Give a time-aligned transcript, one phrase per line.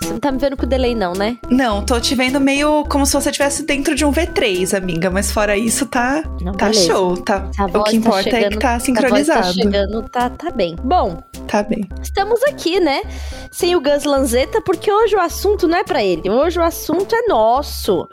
[0.00, 1.38] Você não tá me vendo com delay, não, né?
[1.50, 5.10] Não, tô te vendo meio como se você estivesse dentro de um V3, amiga.
[5.10, 6.86] Mas fora isso, tá, Não, tá beleza.
[6.86, 7.16] show.
[7.16, 9.40] Tá, A o que importa tá é que chegando- tá A voz sincronizado.
[9.42, 10.76] tá chegando, tá, tá bem.
[10.82, 11.88] Bom, Tá bem.
[12.02, 13.02] estamos aqui, né?
[13.50, 16.28] Sem o Gus Lanzetta, porque hoje o assunto não é pra ele.
[16.28, 18.06] Hoje o assunto é nosso.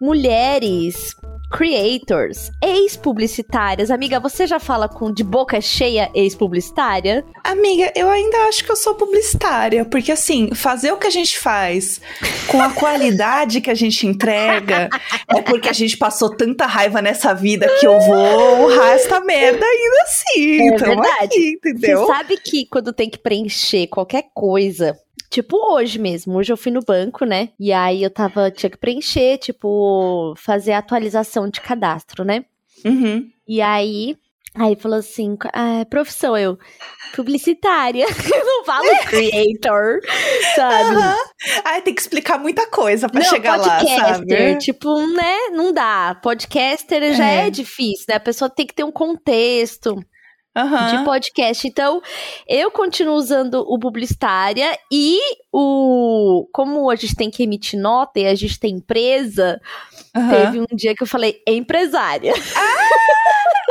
[0.00, 1.14] Mulheres,
[1.50, 3.90] creators, ex-publicitárias.
[3.90, 7.24] Amiga, você já fala com de boca cheia ex-publicitária?
[7.42, 11.38] Amiga, eu ainda acho que eu sou publicitária, porque assim, fazer o que a gente
[11.38, 12.00] faz
[12.46, 14.88] com a qualidade que a gente entrega
[15.28, 19.64] é porque a gente passou tanta raiva nessa vida que eu vou honrar essa merda
[19.64, 20.68] ainda assim.
[20.68, 21.24] É Tamo verdade.
[21.24, 22.00] aqui, entendeu?
[22.00, 24.98] Você sabe que quando tem que preencher qualquer coisa,
[25.30, 27.50] tipo hoje mesmo, hoje eu fui no banco, né?
[27.58, 32.44] E aí eu tava, tinha que preencher, tipo, fazer a atualização de cadastro, né?
[32.84, 33.28] Uhum.
[33.46, 34.16] E aí,
[34.54, 36.58] aí falou assim, ah, profissão, eu,
[37.14, 40.00] publicitária, eu não falo creator,
[40.54, 40.96] sabe?
[40.96, 41.16] Aham.
[41.64, 44.58] Ai, tem que explicar muita coisa pra Não, chegar lá, podcaster, sabe?
[44.58, 46.18] tipo, né, não dá.
[46.22, 47.46] Podcaster já É.
[47.46, 48.16] é difícil, né?
[48.16, 49.96] A pessoa tem que ter um contexto.
[50.56, 50.98] Aham.
[50.98, 51.66] de podcast.
[51.68, 52.02] Então,
[52.46, 55.18] eu continuo usando o publicitária e
[55.52, 56.48] o.
[56.52, 59.60] Como a gente tem que emitir nota e a gente tem empresa,
[60.16, 60.30] aham.
[60.30, 62.32] teve um dia que eu falei empresária.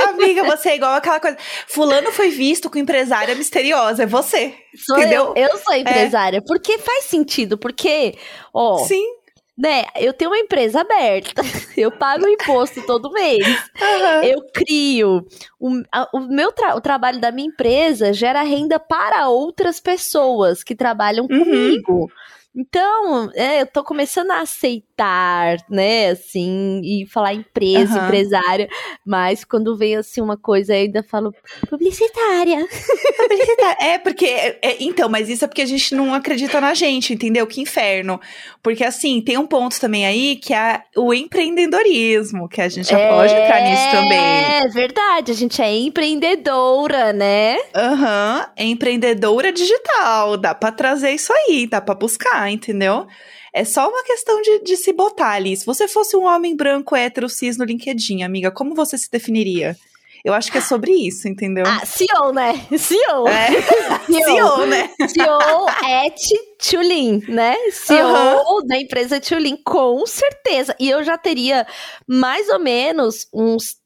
[0.09, 1.38] Amiga, você é igual aquela coisa.
[1.67, 4.53] Fulano foi visto com empresária misteriosa, é você.
[4.75, 5.33] Sou Entendeu?
[5.36, 6.42] eu, eu sou empresária.
[6.45, 8.16] Porque faz sentido, porque,
[8.53, 9.17] ó, Sim.
[9.58, 11.42] Né, eu tenho uma empresa aberta,
[11.76, 13.46] eu pago imposto todo mês.
[13.82, 14.24] Aham.
[14.24, 15.26] Eu crio.
[15.60, 20.64] O, a- o meu tra- o trabalho da minha empresa gera renda para outras pessoas
[20.64, 21.40] que trabalham Uhum.
[21.44, 22.12] comigo.
[22.58, 28.08] Então, é, eu tô começando a aceitar, né, assim, e falar empresa, Aham.
[28.08, 28.68] empresária,
[29.06, 31.32] mas quando vem, assim, uma coisa, eu ainda falo
[31.70, 32.66] publicitária.
[33.80, 34.26] É, porque.
[34.26, 37.46] é- é- então, mas isso é porque a gente não acredita na gente, entendeu?
[37.46, 38.20] Que inferno.
[38.64, 43.08] Porque, assim, tem um ponto também aí que é o empreendedorismo, que a gente já
[43.08, 44.17] pode entrar nisso também.
[44.17, 47.58] É verdade, a gente é empreendedora, né?
[47.76, 50.38] Aham, é empreendedora digital.
[50.38, 53.08] Dá pra trazer isso aí, dá pra buscar, entendeu?
[53.54, 55.56] É só uma questão de, de se botar ali.
[55.56, 59.76] Se você fosse um homem branco hétero cis no LinkedIn, amiga, como você se definiria?
[60.24, 61.64] Eu acho que é sobre isso, entendeu?
[61.66, 62.54] Ah, CEO, né?
[62.78, 63.28] CEO.
[63.28, 63.48] é,
[64.06, 64.26] CEO.
[64.26, 64.90] CEO, né?
[65.08, 66.20] CEO at
[66.60, 67.56] Tulin, né?
[67.72, 68.68] CEO Aham.
[68.68, 70.76] da empresa Tulin, com certeza.
[70.80, 71.66] E eu já teria
[72.08, 73.78] mais ou menos uns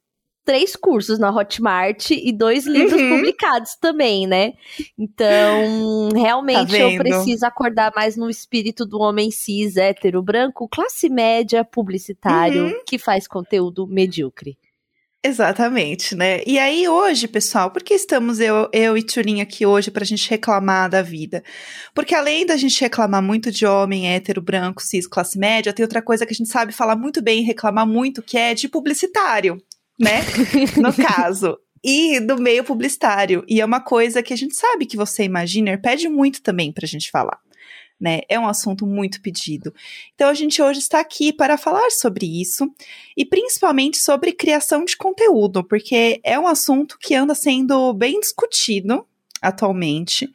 [0.43, 3.09] três cursos na Hotmart e dois livros Uhum.
[3.09, 4.53] publicados também, né?
[4.97, 6.97] Então, realmente eu vendo?
[6.97, 12.83] preciso acordar mais no espírito do homem cis, hétero, branco, classe média, publicitário, Uhum.
[12.87, 14.57] que faz conteúdo medíocre.
[15.23, 16.41] Exatamente, né?
[16.47, 20.27] E aí, hoje, pessoal, por que estamos eu, eu e Turin aqui hoje pra gente
[20.27, 21.43] reclamar da vida?
[21.93, 26.01] Porque além da gente reclamar muito de homem hétero, branco, cis, classe média, tem outra
[26.01, 29.61] coisa que a gente sabe falar muito bem e reclamar muito, que é de publicitário,
[30.01, 30.21] né?
[30.77, 31.57] no caso.
[31.83, 33.43] E do meio publicitário.
[33.47, 36.87] E é uma coisa que a gente sabe que você, Imaginer, pede muito também pra
[36.87, 37.39] gente falar.
[37.99, 38.21] Né?
[38.27, 39.73] É um assunto muito pedido.
[40.15, 42.67] Então a gente hoje está aqui para falar sobre isso
[43.15, 49.05] e principalmente sobre criação de conteúdo, porque é um assunto que anda sendo bem discutido
[49.39, 50.31] atualmente,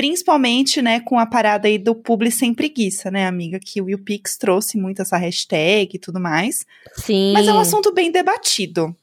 [0.00, 4.38] principalmente, né, com a parada aí do publi sem preguiça, né, amiga, que o YouPix
[4.38, 6.64] trouxe muito essa hashtag e tudo mais,
[6.96, 7.34] Sim.
[7.34, 8.96] mas é um assunto bem debatido.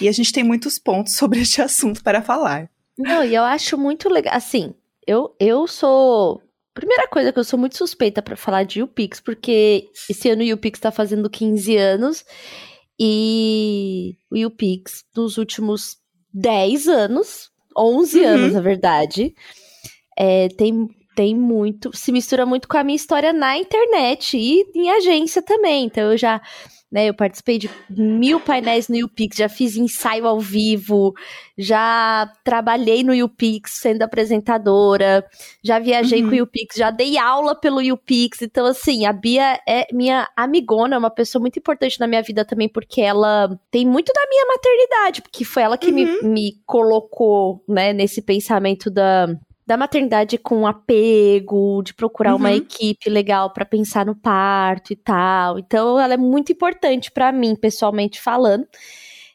[0.00, 2.68] E a gente tem muitos pontos sobre este assunto para falar.
[2.98, 4.34] Não, e eu acho muito legal.
[4.34, 4.74] Assim,
[5.06, 6.42] eu, eu sou.
[6.74, 10.44] Primeira coisa que eu sou muito suspeita pra falar de YouPix, porque esse ano o
[10.44, 12.22] YouPix tá fazendo 15 anos
[13.00, 15.96] e o YouPix nos últimos
[16.34, 18.26] 10 anos, 11 Uhum.
[18.26, 19.34] anos, na verdade,
[20.18, 21.96] é, tem, tem muito.
[21.96, 25.84] Se mistura muito com a minha história na internet e em agência também.
[25.86, 26.40] Então eu já.
[26.90, 31.12] Né, eu participei de mil painéis no YouPix, já fiz ensaio ao vivo,
[31.58, 35.24] já trabalhei no YouPix sendo apresentadora,
[35.64, 36.28] já viajei Uhum.
[36.28, 38.40] com o YouPix, já dei aula pelo YouPix.
[38.42, 42.44] Então, assim, a Bia é minha amigona, é uma pessoa muito importante na minha vida
[42.44, 46.28] também, porque ela tem muito da minha maternidade, porque foi ela que me, Uhum.
[46.32, 49.26] me colocou, né, nesse pensamento da,
[49.66, 52.56] da maternidade com apego, de procurar uma Uhum.
[52.56, 55.58] equipe legal pra pensar no parto e tal.
[55.58, 58.66] Então, ela é muito importante pra mim, pessoalmente falando.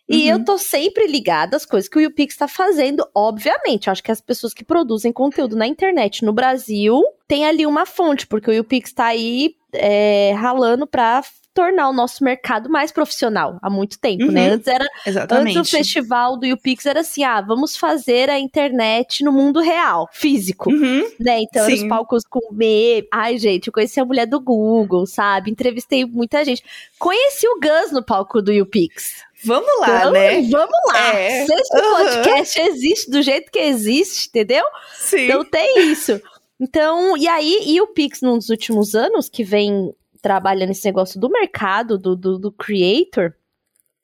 [0.08, 3.88] E eu tô sempre ligada às coisas que o YouPix tá fazendo, obviamente.
[3.88, 7.86] Eu acho que as pessoas que produzem conteúdo na internet no Brasil têm ali uma
[7.86, 11.22] fonte, porque o YouPix tá aí é, ralando pra
[11.54, 14.48] tornar o nosso mercado mais profissional há muito tempo, né?
[14.48, 14.54] Uhum.
[14.56, 15.58] Antes era Exatamente.
[15.58, 20.08] Antes o festival do YouPix era assim, ah, vamos fazer a internet no mundo real,
[20.14, 21.10] físico, Uhum.
[21.20, 21.42] né?
[21.42, 23.08] Então eram os palcos com meme.
[23.12, 25.52] Ai, gente, eu conheci a mulher do Google, sabe?
[25.52, 26.64] Entrevistei muita gente.
[26.98, 29.24] Conheci o Gus no palco do YouPix.
[29.44, 30.42] Vamos lá, Então, né?
[30.44, 31.14] Vamos lá.
[31.16, 31.46] É.
[31.46, 31.92] Se esse Uhum.
[31.98, 34.64] podcast existe do jeito que existe, entendeu?
[34.94, 35.26] Sim.
[35.26, 36.22] Então tem isso.
[36.60, 41.30] Então, e aí, e o Pix nos últimos anos, que vem trabalhando esse negócio do
[41.30, 43.34] mercado, do, do, do creator,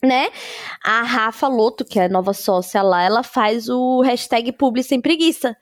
[0.04, 0.30] né?
[0.84, 5.02] A Rafa Loto, que é a nova sócia lá, ela faz o hashtag Publi Sem
[5.02, 5.56] Preguiça.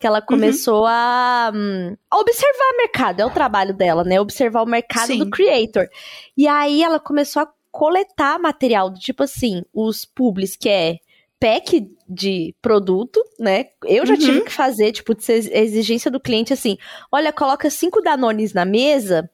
[0.00, 4.20] Que ela começou a, hum, a observar o mercado, é o trabalho dela, né?
[4.20, 5.18] Observar o mercado Sim.
[5.18, 5.88] do creator.
[6.36, 10.98] E aí ela começou a coletar material, do tipo assim, os publis que é
[11.40, 13.66] pack de produto, né?
[13.84, 14.20] Eu já Uhum.
[14.20, 16.76] tive que fazer, tipo, de exigência do cliente assim:
[17.10, 19.28] olha, coloca cinco Danones na mesa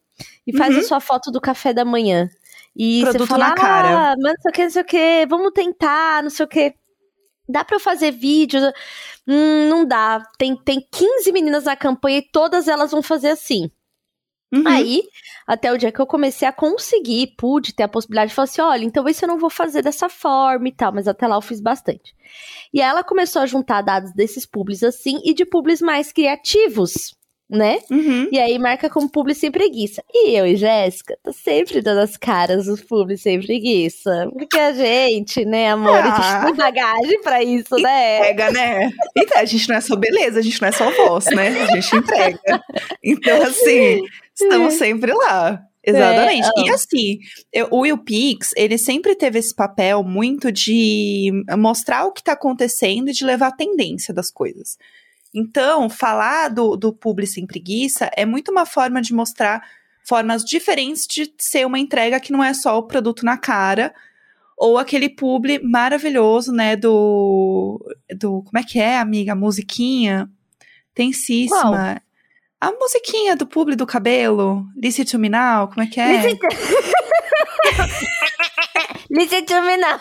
[0.47, 0.81] e faz Uhum.
[0.81, 2.29] a sua foto do café da manhã.
[2.77, 4.13] E Produto você fala, na cara.
[4.13, 6.49] ah, mas não sei o que, não sei o que, vamos tentar, não sei o
[6.49, 6.75] que.
[7.49, 8.61] Dá pra eu fazer vídeo?
[9.29, 10.23] Hum, não dá.
[10.39, 13.71] Tem, tem 15 meninas na campanha e todas elas vão fazer assim.
[14.53, 14.63] Uhum.
[14.67, 15.03] Aí,
[15.47, 18.63] até o dia que eu comecei a conseguir, pude ter a possibilidade de falar assim:
[18.63, 21.41] olha, então esse eu não vou fazer dessa forma e tal, mas até lá eu
[21.43, 22.15] fiz bastante.
[22.73, 27.15] E aí ela começou a juntar dados desses publis assim e de publis mais criativos,
[27.55, 27.79] né?
[27.91, 28.29] Uhum.
[28.31, 30.03] E aí marca como publi sem preguiça.
[30.13, 34.29] E eu e Jéssica, tá sempre dando as caras dos publi sem preguiça.
[34.33, 36.21] Porque a gente, né, amor, a Ah.
[36.41, 38.19] gente tem bagagem pra isso, né?
[38.19, 38.91] Entrega, né?
[39.17, 41.49] Então, a gente não é só beleza, a gente não é só voz, né?
[41.63, 42.63] A gente entrega.
[43.03, 44.01] Então, assim,
[44.35, 45.61] estamos sempre lá.
[45.87, 46.49] Exatamente.
[46.57, 47.19] É, e assim,
[47.53, 52.33] eu- o Will Pix, ele sempre teve esse papel muito de mostrar o que tá
[52.33, 54.79] acontecendo e de levar a tendência das coisas.
[55.35, 59.67] Então, falar do, do Publi Sem Preguiça é muito uma forma de mostrar
[60.07, 63.93] formas diferentes de ser uma entrega que não é só o produto na cara,
[64.57, 67.81] ou aquele publi maravilhoso, né, do,
[68.17, 70.31] do como é que é, amiga, a musiquinha?
[70.95, 72.01] Tensíssima.
[72.61, 76.23] A musiquinha do publi do cabelo, Listen to Me Now, como é que é?
[79.15, 79.27] Me
[79.79, 80.01] now.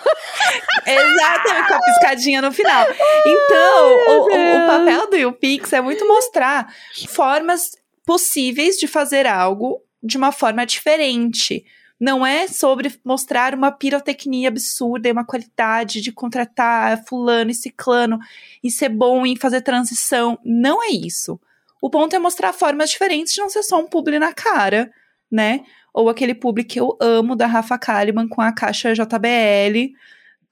[0.86, 2.88] Exatamente, com a piscadinha no final.
[3.26, 6.74] Então, o, o- papel do YouPix é muito mostrar
[7.10, 7.72] formas
[8.06, 11.64] possíveis de fazer algo de uma forma diferente.
[12.00, 18.20] Não é sobre mostrar uma pirotecnia absurda e uma qualidade de contratar fulano e ciclano
[18.64, 20.38] e ser bom em fazer transição.
[20.44, 21.40] Não é isso.
[21.82, 24.92] O ponto é mostrar formas diferentes de não ser só um publi na cara,
[25.34, 25.62] né?
[25.94, 29.94] Ou aquele publi que eu amo da Rafa Kalimann com a caixa JBL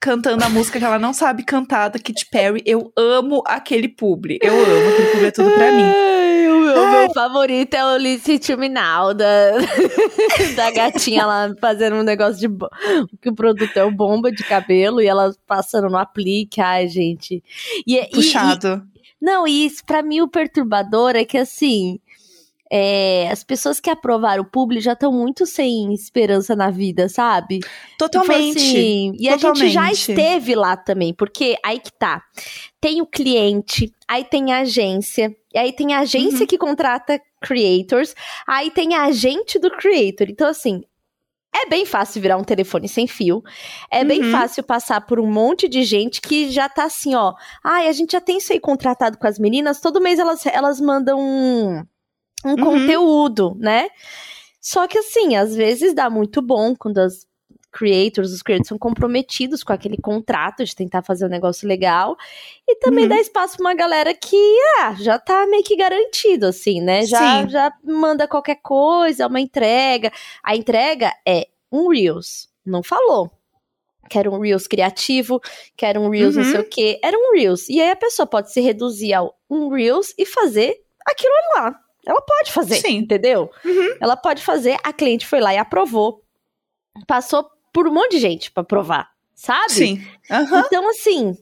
[0.02, 2.60] cantando a música que ela não sabe cantar da Katy Perry.
[2.66, 4.36] Eu amo aquele publi.
[4.42, 5.84] Eu amo, aquele publi é tudo pra mim.
[5.84, 9.52] Ai, o meu, favorito é o me now, da,
[10.56, 12.48] da gatinha lá fazendo um negócio de.
[13.20, 16.60] Que o produto é o bomba de cabelo e ela passando no aplique.
[16.60, 17.40] Ai, gente.
[17.86, 18.82] E, e- Puxado.
[18.88, 18.92] e-
[19.24, 22.00] não, e isso, pra mim o perturbador é que assim.
[22.74, 27.60] É, as pessoas que aprovaram o publi já estão muito sem esperança na vida, sabe?
[27.98, 28.54] Totalmente.
[28.54, 29.92] Tipo assim, e a gente já totalmente.
[30.10, 32.22] esteve lá também, porque aí que tá.
[32.80, 36.46] Tem o cliente, aí tem a agência, e aí tem a agência Uhum.
[36.46, 38.14] que contrata creators,
[38.48, 40.28] aí tem a agente do creator.
[40.30, 40.82] Então, assim,
[41.54, 43.42] é bem fácil virar um telefone sem fio.
[43.90, 44.32] É bem Uhum.
[44.32, 47.34] fácil passar por um monte de gente que já tá assim, ó.
[47.62, 50.80] Ai, a gente já tem isso aí contratado com as meninas, todo mês elas, elas
[50.80, 51.84] mandam um,
[52.44, 52.56] um Uhum.
[52.56, 53.88] conteúdo, né?
[54.60, 57.26] Só que assim, às vezes dá muito bom quando as
[57.72, 62.16] creators, os creators são comprometidos com aquele contrato de tentar fazer um negócio legal.
[62.68, 63.08] E também Uhum.
[63.08, 64.36] dá espaço pra uma galera que
[64.80, 67.06] ah, já tá meio que garantido, assim, né?
[67.06, 67.48] Já, Sim.
[67.48, 70.12] já manda qualquer coisa, uma entrega.
[70.44, 72.48] A entrega é um Reels.
[72.64, 73.30] Não falou.
[74.10, 75.40] Quero um Reels criativo,
[75.76, 76.50] quero um Reels não Uhum.
[76.50, 77.00] sei o quê.
[77.02, 77.68] Era um Reels.
[77.70, 81.80] E aí a pessoa pode se reduzir ao um Reels e fazer aquilo lá.
[82.06, 82.98] Ela pode fazer, Sim.
[82.98, 83.50] entendeu?
[83.64, 83.96] Uhum.
[84.00, 86.22] Ela pode fazer, a cliente foi lá e aprovou.
[87.06, 89.72] Passou por um monte de gente pra provar, sabe?
[89.72, 90.06] Sim.
[90.30, 90.64] Aham.
[90.66, 91.36] Então, assim,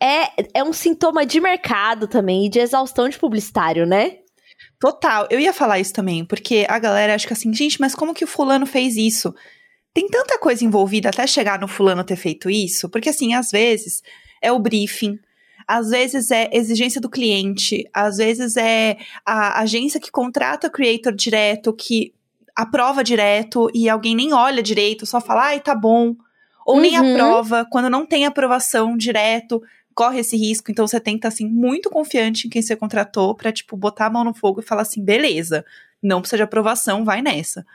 [0.00, 4.18] é, é um sintoma de mercado também e de exaustão de publicitário, né?
[4.80, 5.26] Total.
[5.30, 8.24] Eu ia falar isso também, porque a galera acha que assim, gente, mas como que
[8.24, 9.34] o fulano fez isso?
[9.92, 14.02] Tem tanta coisa envolvida até chegar no fulano ter feito isso, porque assim, às vezes
[14.40, 15.18] é o briefing,
[15.68, 21.12] às vezes é exigência do cliente, às vezes é a agência que contrata o creator
[21.14, 22.14] direto, que
[22.56, 26.16] aprova direto e alguém nem olha direito, só fala, ai, tá bom.
[26.64, 27.12] Ou nem Uhum.
[27.12, 29.62] aprova, quando não tem aprovação direto,
[29.94, 30.70] corre esse risco.
[30.70, 34.06] Então você tem que estar assim muito confiante em quem você contratou pra tipo botar
[34.06, 35.64] a mão no fogo e falar assim, beleza,
[36.02, 37.66] não precisa de aprovação, vai nessa.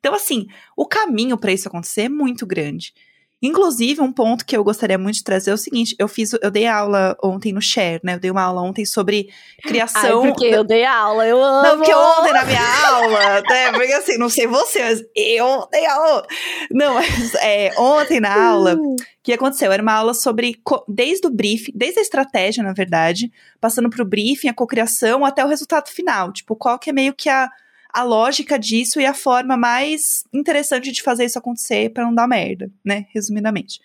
[0.00, 2.94] Então assim, o caminho pra isso acontecer é muito grande.
[3.42, 6.50] Inclusive, um ponto que eu gostaria muito de trazer é o seguinte: eu fiz, eu
[6.50, 8.14] dei aula ontem no Share, né?
[8.14, 9.28] Eu dei uma aula ontem sobre
[9.64, 10.22] Ai, criação.
[10.22, 11.62] porque eu dei aula, eu amo.
[11.62, 13.72] Não, porque ontem na minha aula, né?
[13.72, 16.24] Porque assim, não sei você, mas eu dei aula.
[16.70, 19.72] Não, mas é, ontem na aula, o que aconteceu?
[19.72, 24.48] Era uma aula sobre, desde o briefing, desde a estratégia, na verdade, passando pro briefing,
[24.48, 26.32] a cocriação, até o resultado final.
[26.32, 27.48] Tipo, qual que é meio que a,
[27.92, 32.26] a lógica disso e a forma mais interessante de fazer isso acontecer pra não dar
[32.26, 33.06] merda, né?
[33.12, 33.80] Resumidamente.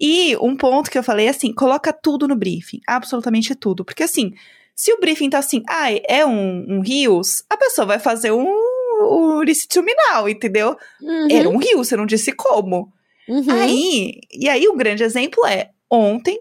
[0.00, 3.84] E um ponto que eu falei é assim, coloca tudo no briefing, absolutamente tudo.
[3.84, 4.32] Porque assim,
[4.74, 8.46] se o briefing tá assim, ah, é um, um rios, a pessoa vai fazer um,
[9.00, 10.76] um licituminal, entendeu?
[11.00, 12.92] Uhum, Era um rio, você não disse como.
[13.26, 13.50] uhum.
[13.50, 16.38] Aí, e aí o grande exemplo é, ontem,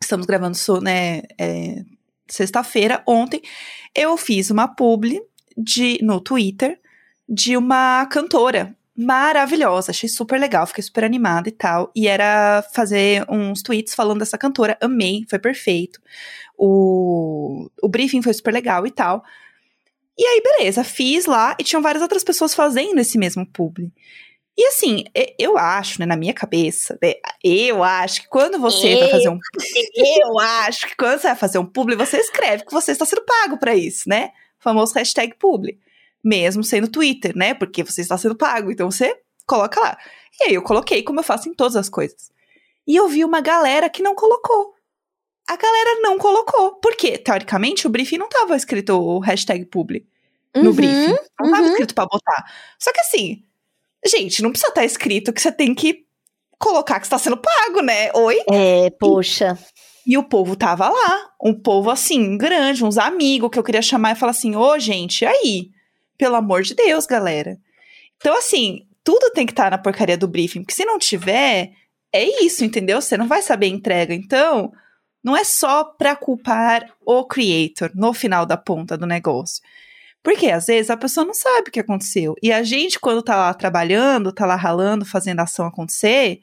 [0.00, 1.84] estamos gravando né, é,
[2.26, 3.42] sexta-feira, ontem,
[3.94, 5.20] eu fiz uma publi
[5.56, 6.78] de, no Twitter
[7.28, 13.24] de uma cantora maravilhosa, achei super legal, fiquei super animada e tal, e era fazer
[13.28, 16.00] uns tweets falando dessa cantora, amei, foi perfeito,
[16.58, 19.24] o, o briefing foi super legal e tal,
[20.18, 23.90] e aí beleza, fiz lá, e tinham várias outras pessoas fazendo esse mesmo publi.
[24.56, 25.04] E assim,
[25.38, 29.38] eu acho, né, na minha cabeça, né, eu acho que quando você vai fazer um.
[29.96, 33.24] Eu acho que quando você vai fazer um publi, você escreve que você está sendo
[33.24, 34.30] pago pra isso, né?
[34.62, 35.78] Famoso hashtag publi.
[36.22, 37.52] Mesmo sendo Twitter, né?
[37.52, 39.98] Porque você está sendo pago, então você coloca lá.
[40.40, 42.30] E aí eu coloquei, como eu faço em todas as coisas.
[42.86, 44.74] E eu vi uma galera que não colocou.
[45.48, 46.76] A galera não colocou.
[46.76, 50.06] Porque, teoricamente, o briefing não tava escrito o hashtag publi
[50.54, 51.16] no Uhum, briefing.
[51.40, 51.70] Não tava uhum.
[51.70, 52.44] escrito pra botar.
[52.78, 53.42] Só que assim,
[54.06, 56.04] gente, não precisa estar escrito que você tem que
[56.58, 58.12] colocar que está sendo pago, né?
[58.14, 58.38] Oi?
[58.50, 59.58] É, poxa.
[60.06, 61.30] E o povo tava lá.
[61.42, 65.24] Um povo assim, grande, uns amigos que eu queria chamar e falar assim: ô, gente,
[65.24, 65.70] aí?
[66.18, 67.58] Pelo amor de Deus, galera.
[68.16, 71.72] Então, assim, tudo tem que estar na porcaria do briefing, porque se não tiver,
[72.12, 73.00] é isso, entendeu?
[73.00, 74.14] Você não vai saber a entrega.
[74.14, 74.72] Então,
[75.22, 79.62] não é só pra culpar o creator no final da ponta do negócio.
[80.22, 82.34] Porque às vezes a pessoa não sabe o que aconteceu.
[82.42, 86.40] E a gente, quando tá lá trabalhando, tá lá ralando, fazendo a ação acontecer,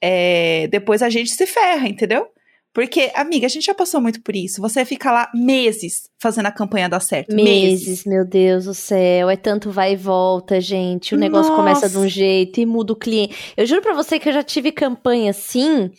[0.00, 2.28] é, depois a gente se ferra, entendeu?
[2.72, 4.60] Porque, amiga, a gente já passou muito por isso.
[4.60, 7.34] Você fica lá meses fazendo a campanha dar certo.
[7.34, 7.86] Meses.
[7.86, 9.28] Meses, meu Deus do céu.
[9.28, 11.14] É tanto vai e volta, gente.
[11.14, 12.14] O negócio começa de um Nossa.
[12.14, 13.52] jeito e muda o cliente.
[13.56, 15.90] Eu juro pra você que eu já tive campanha assim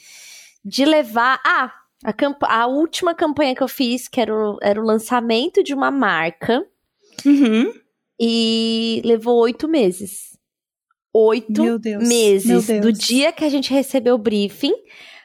[0.63, 1.41] de levar.
[1.45, 1.73] Ah,
[2.05, 2.47] a, campa...
[2.47, 6.65] a última campanha que eu fiz, que era o, era o lançamento de uma marca,
[7.25, 7.71] Uhum.
[8.19, 10.37] e levou oito meses.
[11.13, 11.61] Oito
[11.99, 12.67] meses.
[12.81, 14.73] Do dia que a gente recebeu o briefing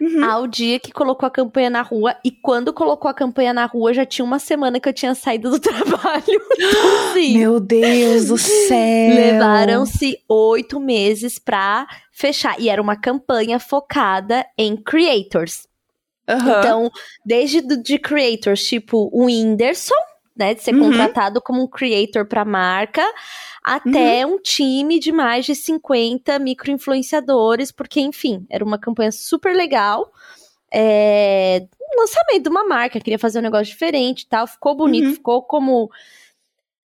[0.00, 0.24] Uhum.
[0.24, 2.14] ao dia que colocou a campanha na rua.
[2.24, 5.50] E quando colocou a campanha na rua, já tinha uma semana que eu tinha saído
[5.50, 6.40] do trabalho.
[6.58, 9.14] Então, assim, Meu Deus do céu.
[9.14, 12.60] levaram-se oito meses pra fechar.
[12.60, 15.66] E era uma campanha focada em creators.
[16.28, 16.58] Aham.
[16.58, 16.90] Então,
[17.24, 19.94] desde de creators, tipo o Whindersson,
[20.36, 20.54] né?
[20.54, 20.80] De ser Uhum.
[20.90, 23.02] contratado como um creator pra marca,
[23.62, 24.34] até Uhum.
[24.34, 30.12] um time de mais de 50 micro-influenciadores, porque, enfim, era uma campanha super legal.
[30.72, 34.46] É, um lançamento de uma marca, queria fazer um negócio diferente e tal.
[34.46, 35.14] Ficou bonito, Uhum.
[35.14, 35.90] ficou como.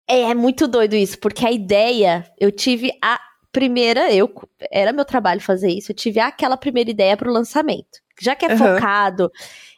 [0.08, 3.20] É, é muito doido isso, porque a ideia, eu tive a
[3.52, 4.30] primeira, eu
[4.70, 7.98] era meu trabalho fazer isso, eu tive aquela primeira ideia pro lançamento.
[8.20, 8.74] Já que é Aham.
[8.74, 9.30] focado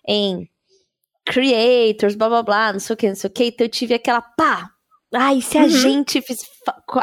[0.06, 0.48] em
[1.24, 3.94] creators, blá blá blá, não sei o que, não sei o que, então eu tive
[3.94, 4.70] aquela pá.
[5.12, 5.68] Ai, se a Uhum.
[5.68, 6.38] gente fiz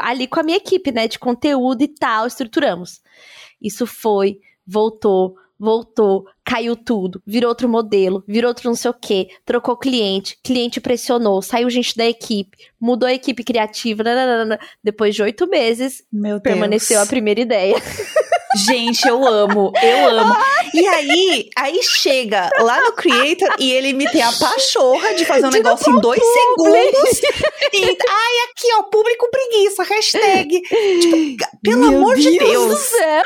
[0.00, 3.00] ali com a minha equipe, né, de conteúdo e tal, estruturamos.
[3.60, 9.28] Isso foi, voltou, voltou, caiu tudo, virou outro modelo, virou outro não sei o que,
[9.44, 14.58] trocou cliente, cliente pressionou, saiu gente da equipe, mudou a equipe criativa, nananana.
[14.82, 16.42] depois de oito meses, Meu Deus.
[16.42, 17.74] permaneceu a primeira ideia.
[18.56, 20.34] Gente, eu amo, eu amo.
[20.74, 25.46] E aí, aí chega lá no Creator e ele me tem a pachorra de fazer
[25.46, 27.20] um De negócio em dois segundos.
[27.72, 30.60] E, ai, aqui, ó, público preguiça, hashtag.
[30.62, 32.78] Tipo, pelo Meu amor de do Deus.
[32.78, 33.22] céu.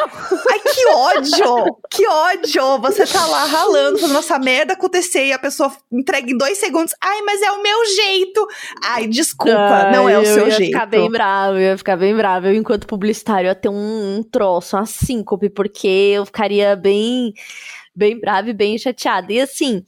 [0.50, 1.76] Ai, que ódio!
[1.90, 2.78] Que ódio!
[2.80, 6.94] Você tá lá ralando, fazendo essa merda acontecer e a pessoa entrega em dois segundos.
[7.00, 8.46] Ai, mas é o meu jeito.
[8.84, 10.72] Ai, desculpa, não é o Ai, seu eu ia jeito.
[10.72, 12.48] ficar bem brava, eu ia ficar bem brava.
[12.48, 17.34] Eu, enquanto publicitário, ia ter um, um troço, uma síncope, porque eu ficaria bem,
[17.94, 19.32] bem brava e bem chateada.
[19.32, 19.84] E assim,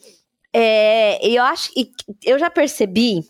[0.52, 1.90] é, eu acho que
[2.24, 3.22] eu já percebi.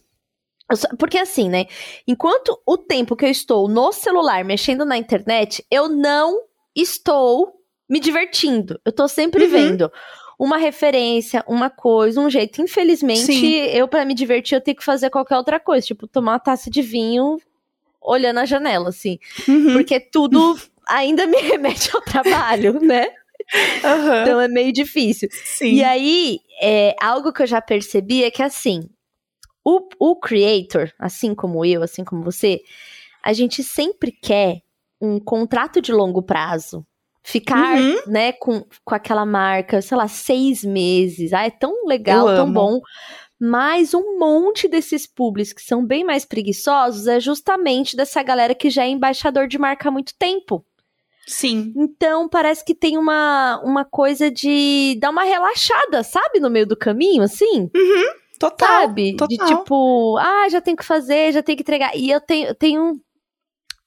[0.98, 1.66] Porque assim, né?
[2.06, 6.42] Enquanto o tempo que eu estou no celular mexendo na internet, eu não
[6.74, 8.80] estou me divertindo.
[8.84, 9.50] Eu tô sempre uhum.
[9.50, 9.92] vendo
[10.38, 12.60] uma referência, uma coisa, um jeito.
[12.62, 13.54] Infelizmente, Sim.
[13.66, 16.70] eu para me divertir eu tenho que fazer qualquer outra coisa, tipo tomar uma taça
[16.70, 17.38] de vinho
[18.00, 19.18] olhando a janela, assim.
[19.48, 19.74] Uhum.
[19.74, 23.08] Porque tudo ainda me remete ao trabalho, né?
[23.84, 24.22] Uhum.
[24.22, 25.28] Então é meio difícil.
[25.44, 25.74] Sim.
[25.74, 28.88] E aí, é, algo que eu já percebi é que assim,
[29.64, 32.60] o, o creator, assim como eu, assim como você,
[33.22, 34.60] a gente sempre quer
[35.00, 36.86] um contrato de longo prazo.
[37.26, 37.96] Ficar, uhum.
[38.06, 41.32] né, com, com aquela marca, sei lá, seis meses.
[41.32, 42.52] Ah, é tão legal, eu tão amo.
[42.52, 42.80] bom.
[43.40, 48.68] Mas um monte desses públicos que são bem mais preguiçosos é justamente dessa galera que
[48.68, 50.64] já é embaixador de marca há muito tempo.
[51.26, 51.72] Sim.
[51.76, 56.40] Então parece que tem uma, uma coisa de dar uma relaxada, sabe?
[56.40, 57.70] No meio do caminho, assim.
[57.74, 58.04] Uhum,
[58.38, 58.82] total.
[58.82, 59.16] Sabe?
[59.16, 59.28] Total.
[59.28, 61.96] De tipo, ah, já tenho que fazer, já tenho que entregar.
[61.96, 63.00] E eu tenho, tenho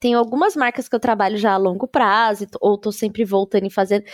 [0.00, 3.70] tem algumas marcas que eu trabalho já a longo prazo, ou tô sempre voltando e
[3.70, 4.04] fazendo.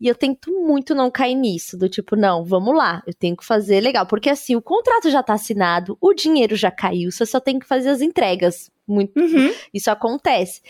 [0.00, 3.44] E eu tento muito não cair nisso, do tipo, não, vamos lá, eu tenho que
[3.44, 4.06] fazer legal.
[4.06, 7.66] Porque assim, o contrato já tá assinado, o dinheiro já caiu, você só tem que
[7.66, 8.70] fazer as entregas.
[8.86, 9.54] Muito, uhum.
[9.72, 10.60] Isso acontece.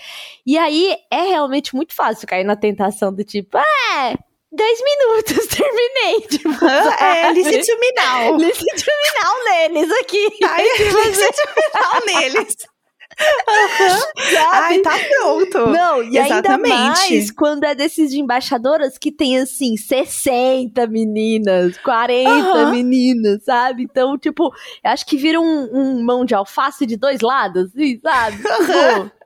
[0.47, 4.15] E aí é realmente muito fácil cair na tentação do tipo, ah,
[4.55, 6.21] 10 minutos, terminei.
[6.29, 6.65] Tipo,
[7.03, 8.37] é, licite final.
[8.39, 10.29] Licite final neles aqui.
[10.45, 12.57] Ai, licite final neles.
[13.21, 14.34] Uhum.
[15.55, 15.67] Tá.
[15.67, 16.49] Não, e Exatamente.
[16.49, 22.71] ainda mais quando é desses de embaixadoras que tem, assim, 60 meninas, 40 uhum.
[22.73, 23.85] meninas, sabe?
[23.85, 28.01] Então, tipo, eu acho que vira um, um mão de alface de dois lados, assim,
[28.01, 28.37] sabe?
[28.37, 29.11] Uhum.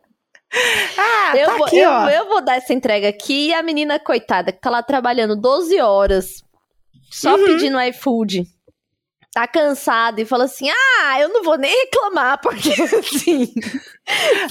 [0.97, 3.99] Ah, eu, tá vou, aqui, eu, eu, vou dar essa entrega aqui e a menina,
[3.99, 6.43] coitada, que tá lá trabalhando 12 horas,
[7.11, 7.45] só uhum.
[7.45, 8.47] pedindo iFood
[9.39, 13.53] tá cansado e fala assim: ah, eu não vou nem reclamar, porque assim.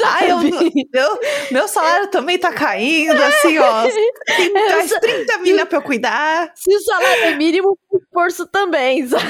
[0.05, 0.37] ah, eu,
[0.93, 1.19] meu,
[1.51, 3.83] meu salário também tá caindo, assim, ó.
[4.37, 6.51] Tem mais 30 mil pra eu cuidar.
[6.55, 9.25] Se o salário é mínimo, o esforço também, sabe?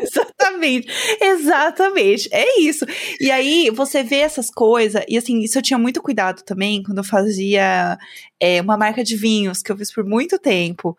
[0.00, 0.88] exatamente,
[1.20, 2.28] exatamente.
[2.30, 2.86] É isso.
[3.20, 6.98] E aí você vê essas coisas, e assim, isso eu tinha muito cuidado também quando
[6.98, 7.98] eu fazia
[8.38, 10.96] é, uma marca de vinhos que eu fiz por muito tempo.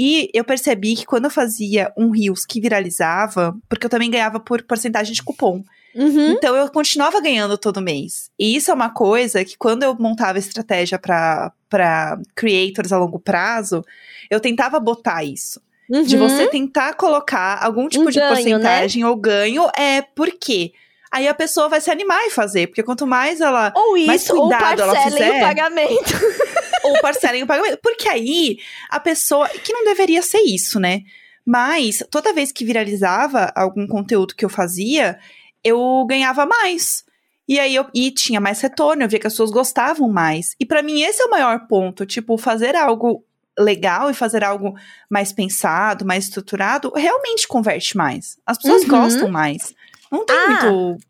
[0.00, 4.38] E eu percebi que quando eu fazia um Reels que viralizava, porque eu também ganhava
[4.38, 5.64] por porcentagem de cupom.
[5.92, 6.30] Uhum.
[6.30, 8.30] Então eu continuava ganhando todo mês.
[8.38, 13.84] E isso é uma coisa que quando eu montava estratégia para creators a longo prazo,
[14.30, 15.60] eu tentava botar isso.
[15.90, 16.04] Uhum.
[16.04, 18.34] De você tentar colocar algum tipo um de ganho, né?
[18.36, 19.08] porcentagem né?
[19.08, 20.72] ou ganho, é porque
[21.10, 24.28] aí a pessoa vai se animar e fazer, porque quanto mais ela ou isso, mais
[24.28, 26.14] cuidado ou ela fizer, o pagamento.
[26.88, 27.78] ou parcelem o pagamento.
[27.82, 28.58] Porque aí
[28.90, 29.48] a pessoa.
[29.48, 31.02] Que não deveria ser isso, né?
[31.44, 35.18] Mas toda vez que viralizava algum conteúdo que eu fazia,
[35.64, 37.04] eu ganhava mais.
[37.48, 40.54] E aí eu e tinha mais retorno, eu via que as pessoas gostavam mais.
[40.60, 43.24] E para mim esse é o maior ponto, tipo, fazer algo
[43.58, 44.74] legal e fazer algo
[45.10, 48.38] mais pensado, mais estruturado, realmente converte mais.
[48.46, 48.88] As pessoas uhum.
[48.88, 49.74] gostam mais.
[50.12, 51.02] Não tem ah, muito.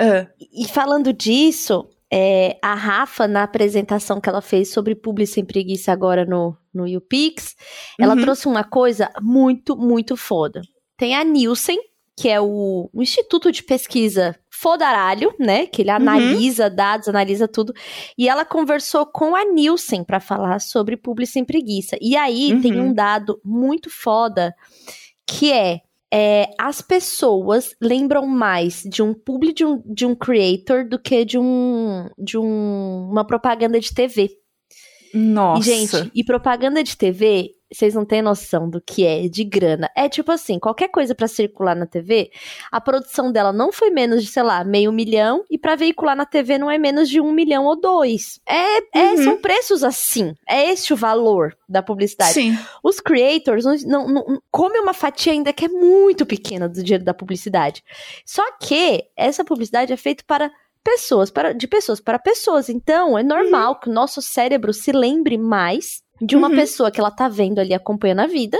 [0.00, 0.46] Uh.
[0.52, 5.90] E falando disso, é, a Rafa, na apresentação que ela fez sobre Publi Sem Preguiça
[5.90, 7.56] agora no, no YouPix,
[7.98, 8.20] ela uhum.
[8.20, 10.60] trouxe uma coisa muito, muito foda.
[10.98, 11.78] Tem a Nielsen,
[12.14, 15.66] que é o, o Instituto de Pesquisa Fodaralho, né?
[15.66, 15.96] Que ele uhum.
[15.96, 17.72] analisa dados, analisa tudo.
[18.18, 21.96] E ela conversou com a Nielsen para falar sobre Publi Sem Preguiça.
[21.98, 22.60] E aí uhum.
[22.60, 24.54] tem um dado muito foda,
[25.26, 25.80] que é
[26.12, 31.24] é, as pessoas lembram mais de um publi de um, de um creator do que
[31.24, 34.30] de um de um, uma propaganda de TV.
[35.14, 35.60] Nossa.
[35.60, 39.90] E, gente, e propaganda de TV vocês não têm noção do que é de grana.
[39.96, 42.30] É tipo assim, qualquer coisa para circular na TV,
[42.70, 46.26] a produção dela não foi menos de, sei lá, meio milhão, e para veicular na
[46.26, 48.40] TV não é menos de um milhão ou dois.
[48.46, 49.24] É, é uhum.
[49.24, 50.34] São preços assim.
[50.48, 52.32] É esse o valor da publicidade.
[52.32, 52.56] Sim.
[52.82, 57.04] Os creators não, não, não comem uma fatia ainda que é muito pequena do dinheiro
[57.04, 57.82] da publicidade.
[58.26, 60.50] Só que essa publicidade é feita para
[60.84, 62.68] pessoas, para, de pessoas para pessoas.
[62.68, 63.80] Então, é normal uhum.
[63.80, 66.54] que o nosso cérebro se lembre mais de uma uhum.
[66.54, 68.56] pessoa que ela tá vendo ali acompanhando a vida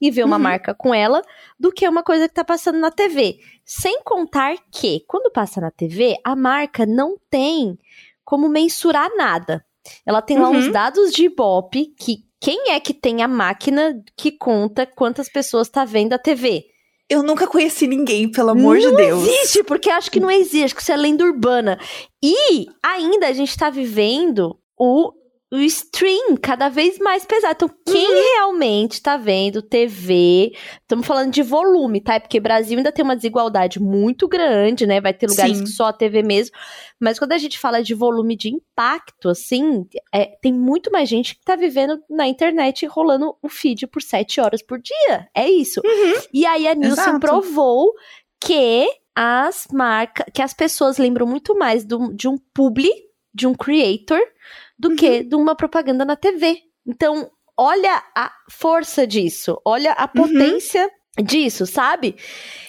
[0.00, 0.42] e vê uma uhum.
[0.42, 1.20] marca com ela
[1.58, 3.40] do que uma coisa que tá passando na TV.
[3.64, 7.76] Sem contar que, quando passa na TV, a marca não tem
[8.24, 9.64] como mensurar nada.
[10.06, 10.42] Ela tem uhum.
[10.44, 10.72] lá uns uhum.
[10.72, 15.84] dados de Ibope que quem é que tem a máquina que conta quantas pessoas tá
[15.84, 16.64] vendo a TV?
[17.08, 19.24] Eu nunca conheci ninguém, pelo amor não de Deus.
[19.24, 21.76] Não existe, porque acho que não existe, acho que isso é lenda urbana.
[22.22, 25.12] E ainda a gente tá vivendo o
[25.52, 27.54] o stream cada vez mais pesado.
[27.56, 28.34] Então, quem uhum.
[28.34, 32.14] realmente tá vendo TV, estamos falando de volume, tá?
[32.14, 35.00] É porque o Brasil ainda tem uma desigualdade muito grande, né?
[35.00, 35.64] Vai ter lugares Sim.
[35.64, 36.54] que só a TV mesmo.
[37.00, 41.34] Mas quando a gente fala de volume de impacto, assim, é, tem muito mais gente
[41.34, 45.28] que tá vivendo na internet rolando o feed por sete horas por dia.
[45.34, 45.80] É isso.
[45.84, 46.22] Uhum.
[46.32, 47.20] E aí a Nielsen Exato.
[47.20, 47.92] provou
[48.40, 52.90] que as marcas, que as pessoas lembram muito mais do, de um publi,
[53.34, 54.20] de um creator,
[54.80, 54.96] do uhum.
[54.96, 56.56] que de uma propaganda na TV.
[56.86, 60.22] Então, olha a força disso, olha a uhum.
[60.22, 61.24] potência uhum.
[61.24, 62.16] disso, sabe?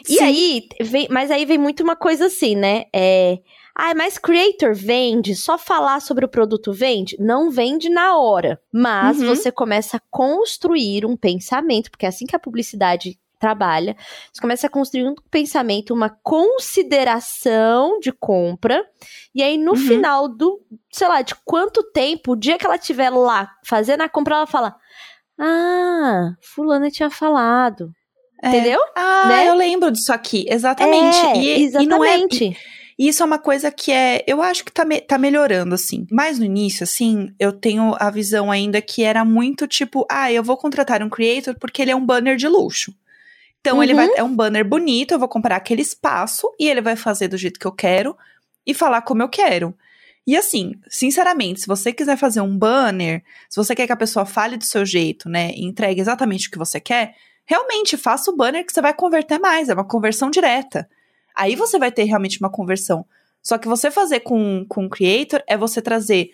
[0.03, 0.15] Sim.
[0.15, 2.83] E aí, vem, mas aí vem muito uma coisa assim, né?
[2.93, 3.39] É,
[3.73, 5.33] ah, mas creator vende?
[5.33, 7.15] Só falar sobre o produto vende?
[7.17, 8.61] Não vende na hora.
[8.71, 9.27] Mas uhum.
[9.27, 13.97] você começa a construir um pensamento, porque é assim que a publicidade trabalha,
[14.31, 18.85] você começa a construir um pensamento, uma consideração de compra,
[19.33, 19.77] e aí no uhum.
[19.77, 24.09] final do, sei lá, de quanto tempo, o dia que ela estiver lá fazendo a
[24.09, 24.75] compra, ela fala:
[25.39, 27.91] Ah, fulana tinha falado.
[28.43, 28.49] É.
[28.49, 28.79] Entendeu?
[28.95, 29.49] Ah, né?
[29.49, 31.17] eu lembro disso aqui, exatamente.
[31.17, 31.83] É, e, exatamente.
[31.83, 32.55] E não é,
[32.97, 36.05] isso é uma coisa que é, eu acho que tá, me, tá melhorando, assim.
[36.11, 40.43] Mas no início, assim, eu tenho a visão ainda que era muito tipo, ah, eu
[40.43, 42.93] vou contratar um creator porque ele é um banner de luxo.
[43.61, 43.83] Então uhum.
[43.83, 44.15] ele vai uhum.
[44.17, 47.59] é um banner bonito, eu vou comprar aquele espaço e ele vai fazer do jeito
[47.59, 48.17] que eu quero
[48.65, 49.73] e falar como eu quero.
[50.25, 54.25] E assim, sinceramente, se você quiser fazer um banner, se você quer que a pessoa
[54.25, 58.35] fale do seu jeito, né, e entregue exatamente o que você quer, realmente faça o
[58.35, 60.87] banner que você vai converter mais, é uma conversão direta.
[61.35, 63.05] Aí você vai ter realmente uma conversão.
[63.41, 66.31] Só que você fazer com, com o creator é você trazer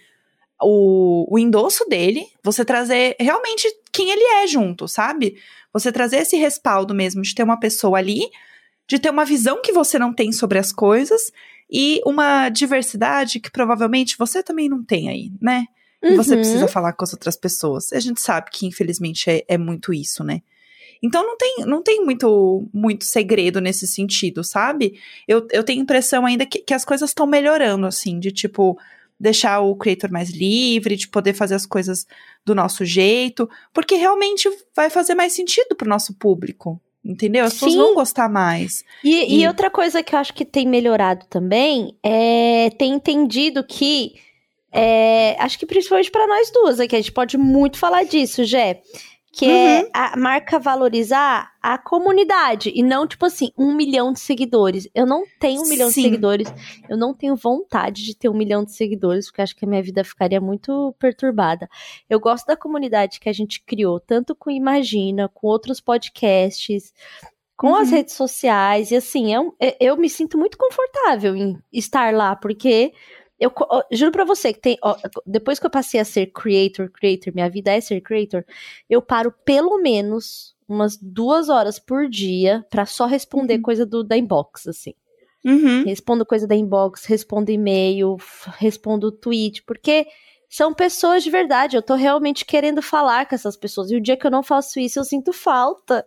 [0.62, 5.38] o, o endosso dele, você trazer realmente quem ele é junto, sabe?
[5.74, 8.30] Você trazer esse respaldo mesmo de ter uma pessoa ali,
[8.88, 11.32] de ter uma visão que você não tem sobre as coisas
[11.70, 15.66] e uma diversidade que provavelmente você também não tem aí, né?
[16.02, 16.42] E você uhum.
[16.42, 17.92] precisa falar com as outras pessoas.
[17.92, 20.42] A gente sabe que, infelizmente, é, é muito isso, né?
[21.02, 25.00] Então não tem, não tem muito, muito segredo nesse sentido, sabe?
[25.28, 28.78] Eu, eu tenho impressão ainda que, que as coisas estão melhorando, assim, de tipo,
[29.20, 32.06] deixar o creator mais livre, de poder fazer as coisas
[32.46, 36.80] do nosso jeito, porque realmente vai fazer mais sentido pro nosso público.
[37.04, 37.46] Entendeu?
[37.46, 37.66] As Sim.
[37.66, 38.84] pessoas vão gostar mais.
[39.04, 39.42] E, e...
[39.42, 44.16] e, outra coisa que eu acho que tem melhorado também é ter entendido que.
[44.70, 48.82] É, acho que principalmente para nós duas aqui, a gente pode muito falar disso, Jé
[49.38, 49.86] que é uhum.
[49.86, 54.90] é a marca valorizar a comunidade e não, tipo assim, um milhão de seguidores.
[54.96, 56.02] Eu não tenho um milhão Sim.
[56.02, 56.54] de seguidores,
[56.90, 59.84] eu não tenho vontade de ter um milhão de seguidores, porque acho que a minha
[59.84, 61.70] vida ficaria muito perturbada.
[62.10, 66.92] Eu gosto da comunidade que a gente criou, tanto com Imagina, com outros podcasts,
[67.56, 67.76] com uhum.
[67.76, 72.36] as redes sociais, e assim, eu, é eu me sinto muito confortável em estar lá,
[72.36, 72.92] porque
[73.40, 73.52] eu,
[73.92, 74.78] juro pra você que tem.
[74.82, 74.96] Ó,
[75.26, 78.44] depois que eu passei a ser creator, creator, minha vida é ser creator,
[78.90, 83.62] eu paro pelo menos umas duas horas por dia para só responder uhum.
[83.62, 84.94] coisa do, da inbox, assim.
[85.46, 85.86] Uhum.
[85.86, 88.18] Respondo coisa da inbox, respondo e-mail,
[88.58, 90.06] respondo tweet, porque
[90.50, 91.76] são pessoas de verdade.
[91.76, 93.92] Eu tô realmente querendo falar com essas pessoas.
[93.92, 96.06] E o dia que eu não faço isso, eu sinto falta.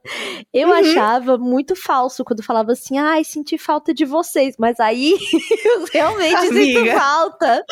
[0.52, 0.74] Eu uhum.
[0.74, 4.54] achava muito falso quando falava assim, ai, senti falta de vocês.
[4.58, 5.12] Mas aí
[5.64, 6.80] eu realmente Amiga.
[6.80, 7.64] sinto falta.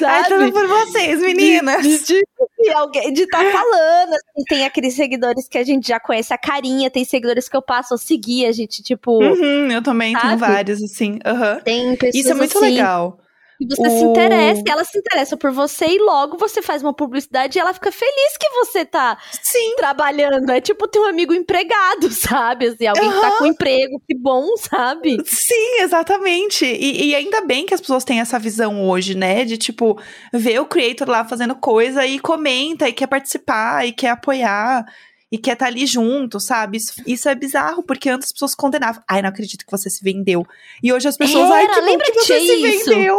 [0.00, 0.52] Sabe?
[0.52, 1.82] Por vocês, meninas.
[1.82, 2.26] De, de,
[2.58, 4.14] de alguém de estar tá falando.
[4.14, 7.62] Assim, tem aqueles seguidores que a gente já conhece a carinha, tem seguidores que eu
[7.62, 9.22] passo a seguir, a gente, tipo.
[9.22, 10.26] Uhum, eu também sabe?
[10.26, 11.12] tenho vários, assim.
[11.12, 11.60] Uhum.
[11.62, 12.14] Tem pessoas.
[12.14, 13.18] Isso é muito assim, legal.
[13.60, 13.90] E você o...
[13.90, 17.74] se interessa, ela se interessa por você e logo você faz uma publicidade e ela
[17.74, 19.74] fica feliz que você tá Sim.
[19.76, 20.50] trabalhando.
[20.50, 22.66] É tipo ter um amigo empregado, sabe?
[22.66, 23.14] Assim, alguém uhum.
[23.14, 25.16] que tá com emprego, que bom, sabe?
[25.24, 26.64] Sim, exatamente.
[26.64, 29.44] E, e, ainda bem que as pessoas têm essa visão hoje, né?
[29.44, 30.00] De tipo,
[30.32, 34.84] ver o creator lá fazendo coisa e comenta e quer participar e quer apoiar
[35.30, 36.78] e quer estar tá ali junto, sabe?
[36.78, 39.02] Isso, isso, é bizarro, porque antes as pessoas condenavam.
[39.08, 40.46] Ai, não acredito que você se vendeu.
[40.82, 43.18] E hoje as pessoas, era, ai, que lembra que você se vendeu.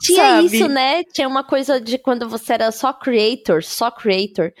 [0.00, 0.46] Tinha sabe?
[0.46, 1.02] isso, né?
[1.04, 4.52] Tinha uma coisa de quando você era só creator, só creator.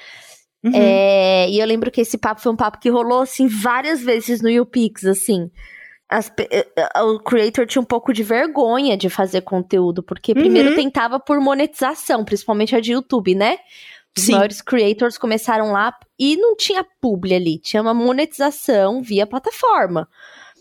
[0.64, 0.72] Uhum.
[0.74, 4.40] É, e eu lembro que esse papo foi um papo que rolou, assim, várias vezes
[4.40, 5.50] no YouPix, assim.
[6.08, 10.70] As, eh, eh, o creator tinha um pouco de vergonha de fazer conteúdo, porque primeiro
[10.70, 10.76] uhum.
[10.76, 13.58] tentava por monetização, principalmente a de YouTube, né?
[14.16, 14.32] Os Sim.
[14.32, 20.08] maiores creators começaram lá e não tinha publi ali, tinha uma monetização via plataforma,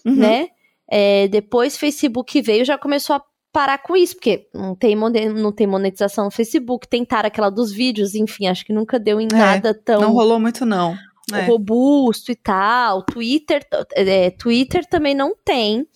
[0.06, 0.16] uhum.
[0.16, 0.50] né?
[0.88, 5.66] É, depois Facebook veio já começou a parar com isso, porque não tem, não tem
[5.66, 9.74] monetização no Facebook, tentaram aquela dos vídeos, enfim, acho que nunca deu em é, nada
[9.74, 10.02] tão...
[10.02, 10.96] Não rolou muito não.
[11.34, 11.46] É.
[11.46, 15.88] Robusto e tal, Twitter, é, Twitter também não tem.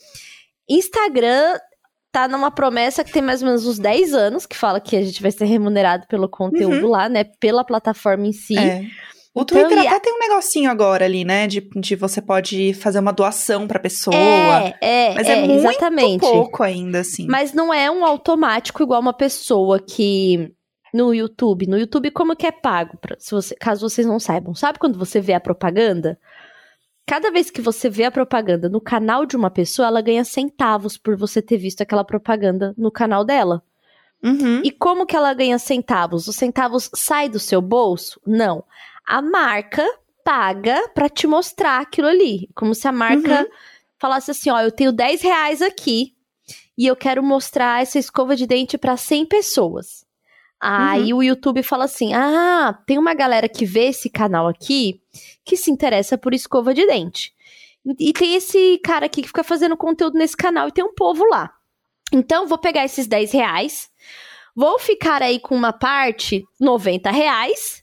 [0.70, 1.58] Instagram
[2.14, 5.02] tá numa promessa que tem mais ou menos uns 10 anos, que fala que a
[5.02, 6.92] gente vai ser remunerado pelo conteúdo uhum.
[6.92, 7.24] lá, né?
[7.40, 8.56] Pela plataforma em si.
[8.56, 8.84] É.
[9.34, 11.48] O então, Twitter até tem um negocinho agora ali, né?
[11.48, 14.16] De, de você pode fazer uma doação pra pessoa.
[14.16, 16.20] É, é, mas é, é muito exatamente.
[16.20, 17.26] pouco ainda, assim.
[17.28, 20.52] Mas não é um automático igual uma pessoa que
[20.94, 21.66] no YouTube.
[21.66, 22.96] No YouTube, como que é pago?
[23.02, 24.54] Pra, se você, caso vocês não saibam.
[24.54, 26.20] Sabe quando você vê a propaganda?
[27.06, 30.98] Cada vez que você vê a propaganda no canal de uma pessoa, ela ganha centavos
[30.98, 33.62] por você ter visto aquela propaganda no canal dela.
[34.24, 34.62] Uhum.
[34.64, 36.28] E como que ela ganha centavos?
[36.28, 38.22] Os centavos saem do seu bolso?
[38.26, 38.64] Não.
[39.06, 39.86] A marca
[40.24, 42.50] paga para te mostrar aquilo ali.
[42.56, 43.48] Como se a marca uhum.
[44.00, 46.16] falasse assim: ó, eu tenho 10 reais aqui
[46.78, 50.06] e eu quero mostrar essa escova de dente para 100 pessoas.
[50.66, 51.20] Aí uhum.
[51.20, 55.02] o YouTube fala assim: ah, tem uma galera que vê esse canal aqui
[55.44, 57.34] que se interessa por escova de dente.
[58.00, 61.26] E tem esse cara aqui que fica fazendo conteúdo nesse canal e tem um povo
[61.26, 61.54] lá.
[62.14, 63.90] Então, vou pegar esses 10 reais,
[64.56, 67.83] vou ficar aí com uma parte, 90 reais,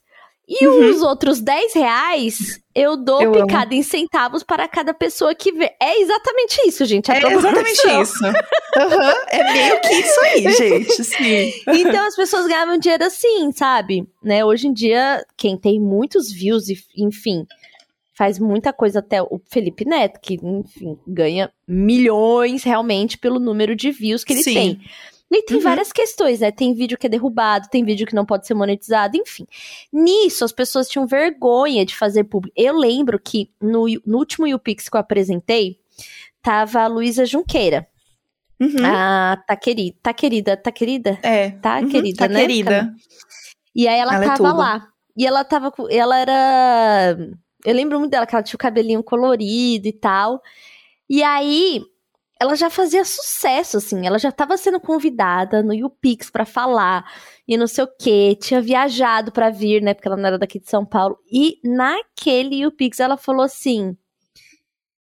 [0.50, 0.90] e uhum.
[0.90, 3.74] os outros 10 reais eu dou eu picada amo.
[3.74, 5.72] em centavos para cada pessoa que vê.
[5.80, 7.08] É exatamente isso, gente.
[7.08, 8.24] É exatamente isso.
[8.24, 9.14] Uhum.
[9.28, 11.04] É meio que isso aí, gente.
[11.04, 11.52] Sim.
[11.68, 14.08] Então as pessoas ganhavam dinheiro assim, sabe?
[14.20, 14.44] Né?
[14.44, 17.46] Hoje em dia, quem tem muitos views, e, enfim,
[18.12, 23.90] faz muita coisa até o Felipe Neto, que, enfim, ganha milhões realmente pelo número de
[23.92, 24.54] views que ele Sim.
[24.54, 24.80] tem.
[25.30, 25.62] E tem uhum.
[25.62, 26.50] várias questões, né?
[26.50, 29.46] Tem vídeo que é derrubado, tem vídeo que não pode ser monetizado, enfim.
[29.92, 32.52] Nisso, as pessoas tinham vergonha de fazer público.
[32.58, 35.78] Eu lembro que no, no último YouPix que eu apresentei,
[36.42, 37.86] tava a Luísa Junqueira.
[38.60, 38.84] Uhum.
[38.84, 41.18] Ah, tá querida, tá querida, tá querida?
[41.22, 41.50] É.
[41.50, 42.40] Tá uhum, querida, tá né?
[42.40, 42.94] querida.
[43.74, 44.88] E aí ela, ela é tava é lá.
[45.16, 45.88] E ela tava com.
[45.88, 47.16] Ela era.
[47.64, 50.42] Eu lembro muito dela, que ela tinha o cabelinho colorido e tal.
[51.08, 51.82] E aí,
[52.40, 57.05] ela já fazia sucesso, assim, ela já estava sendo convidada no YouPix para falar
[57.46, 60.59] e não sei o que, tinha viajado para vir, né, porque ela não era daqui
[60.59, 61.18] de São Paulo.
[61.31, 63.94] E naquele YouPix ela falou assim: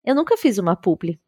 [0.05, 1.19] "Eu nunca fiz uma publi".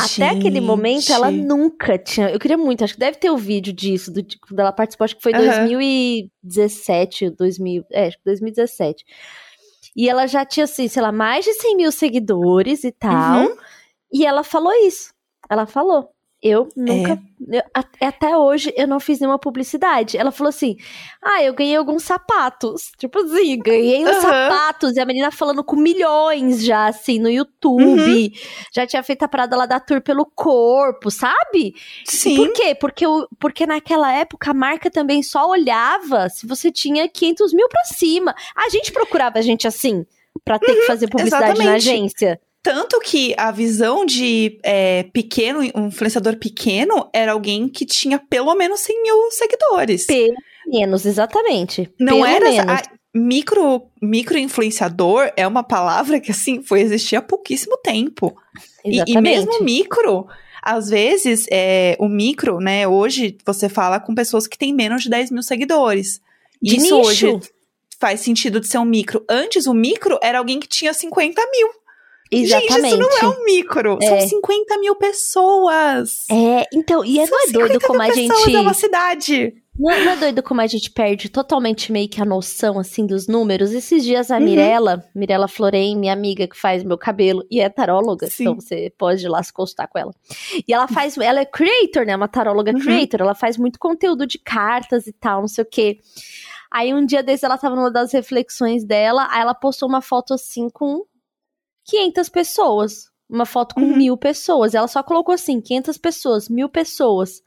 [0.00, 0.22] Gente.
[0.22, 2.30] Até aquele momento ela nunca tinha.
[2.30, 5.04] Eu queria muito, acho que deve ter o um vídeo disso, do, quando ela participou,
[5.04, 5.46] acho que foi uhum.
[5.46, 9.04] 2017, 2000, é, acho que 2017.
[9.94, 13.44] E ela já tinha, assim, sei lá, mais de 100 mil seguidores e tal.
[13.44, 13.56] Uhum.
[14.14, 15.12] E ela falou isso.
[15.50, 16.08] Ela falou.
[16.44, 17.18] Eu nunca.
[17.50, 17.56] É.
[17.56, 17.62] Eu,
[18.02, 20.18] até hoje eu não fiz nenhuma publicidade.
[20.18, 20.76] Ela falou assim:
[21.22, 22.92] Ah, eu ganhei alguns sapatos.
[22.98, 24.20] Tipo assim, ganhei uns uhum.
[24.20, 24.94] sapatos.
[24.94, 27.82] E a menina falando com milhões já, assim, no YouTube.
[27.82, 28.30] Uhum.
[28.74, 31.74] Já tinha feito a parada lá da tour pelo corpo, sabe?
[32.04, 32.34] Sim.
[32.34, 32.74] E por quê?
[32.74, 33.06] Porque,
[33.40, 38.34] porque naquela época a marca também só olhava se você tinha 500 mil pra cima.
[38.54, 40.04] A gente procurava a gente assim,
[40.44, 41.70] pra ter uhum, que fazer publicidade exatamente.
[41.70, 42.40] na agência.
[42.64, 48.54] Tanto que a visão de é, pequeno, um influenciador pequeno, era alguém que tinha pelo
[48.54, 50.06] menos 100 mil seguidores.
[50.06, 50.34] Pelo
[50.66, 51.92] menos, exatamente.
[52.00, 52.50] Não pelo era.
[52.50, 52.70] Menos.
[52.70, 52.82] A,
[53.14, 58.34] micro, micro influenciador é uma palavra que, assim, foi existir há pouquíssimo tempo.
[58.82, 59.10] Exatamente.
[59.10, 60.26] E, e mesmo micro,
[60.62, 65.10] às vezes, é, o micro, né, hoje você fala com pessoas que têm menos de
[65.10, 66.18] 10 mil seguidores.
[66.62, 66.96] De Isso nicho.
[66.96, 67.40] hoje
[68.00, 69.22] faz sentido de ser um micro.
[69.28, 71.83] Antes, o micro era alguém que tinha 50 mil.
[72.30, 72.72] Exatamente.
[72.72, 73.98] Gente, isso não é um micro.
[74.00, 74.06] É.
[74.20, 76.10] São 50 mil pessoas.
[76.30, 78.54] É, então, e é, não é doido como a gente.
[78.54, 79.54] É uma cidade.
[79.76, 83.26] Não, não, é doido como a gente perde totalmente meio que a noção, assim, dos
[83.26, 83.72] números.
[83.72, 84.44] Esses dias a uhum.
[84.44, 88.44] Mirella, Mirella Floren, minha amiga que faz meu cabelo e é taróloga, Sim.
[88.44, 90.14] então você pode ir lá se consultar com ela.
[90.66, 92.78] E ela faz, ela é creator, né, uma taróloga uhum.
[92.78, 95.98] creator, ela faz muito conteúdo de cartas e tal, não sei o quê.
[96.70, 100.34] Aí um dia desse ela tava numa das reflexões dela, aí ela postou uma foto
[100.34, 101.04] assim com
[101.84, 103.12] 500 pessoas.
[103.28, 103.96] Uma foto com uhum.
[103.96, 104.74] mil pessoas.
[104.74, 107.42] Ela só colocou assim: 500 pessoas, mil pessoas,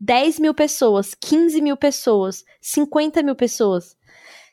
[0.00, 3.96] 10 mil pessoas, 15 mil pessoas, 50 mil pessoas.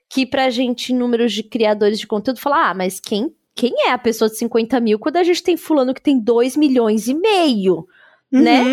[0.09, 3.97] Que pra gente, números de criadores de conteúdo, falar: ah, mas quem, quem é a
[3.97, 7.87] pessoa de 50 mil quando a gente tem fulano que tem 2 milhões e meio,
[8.31, 8.41] uhum.
[8.41, 8.63] né?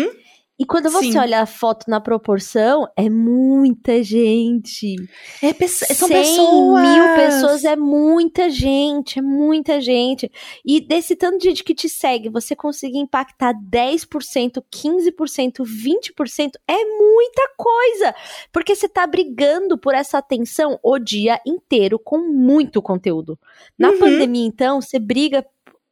[0.59, 1.19] E quando você Sim.
[1.19, 4.95] olha a foto na proporção, é muita gente.
[5.41, 6.81] É são pessoas.
[6.81, 10.31] mil pessoas é muita gente, é muita gente.
[10.65, 16.85] E desse tanto de gente que te segue, você conseguir impactar 10%, 15%, 20% é
[16.85, 18.15] muita coisa.
[18.51, 23.37] Porque você tá brigando por essa atenção o dia inteiro com muito conteúdo.
[23.77, 23.99] Na uhum.
[23.99, 25.45] pandemia, então, você briga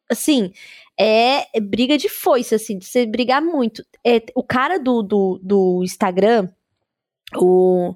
[0.09, 0.51] assim,
[0.97, 3.83] é briga de foice, assim, de você brigar muito.
[4.05, 6.49] É, o cara do, do, do Instagram,
[7.35, 7.95] o,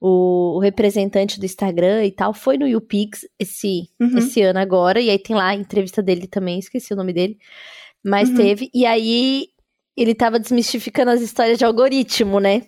[0.00, 4.18] o, representante do Instagram e tal, foi no YouPix esse, uhum.
[4.18, 7.38] esse ano agora, e aí tem lá a entrevista dele também, esqueci o nome dele,
[8.02, 8.36] mas uhum.
[8.36, 9.48] teve, e aí
[9.96, 12.66] ele tava desmistificando as histórias de algoritmo, né?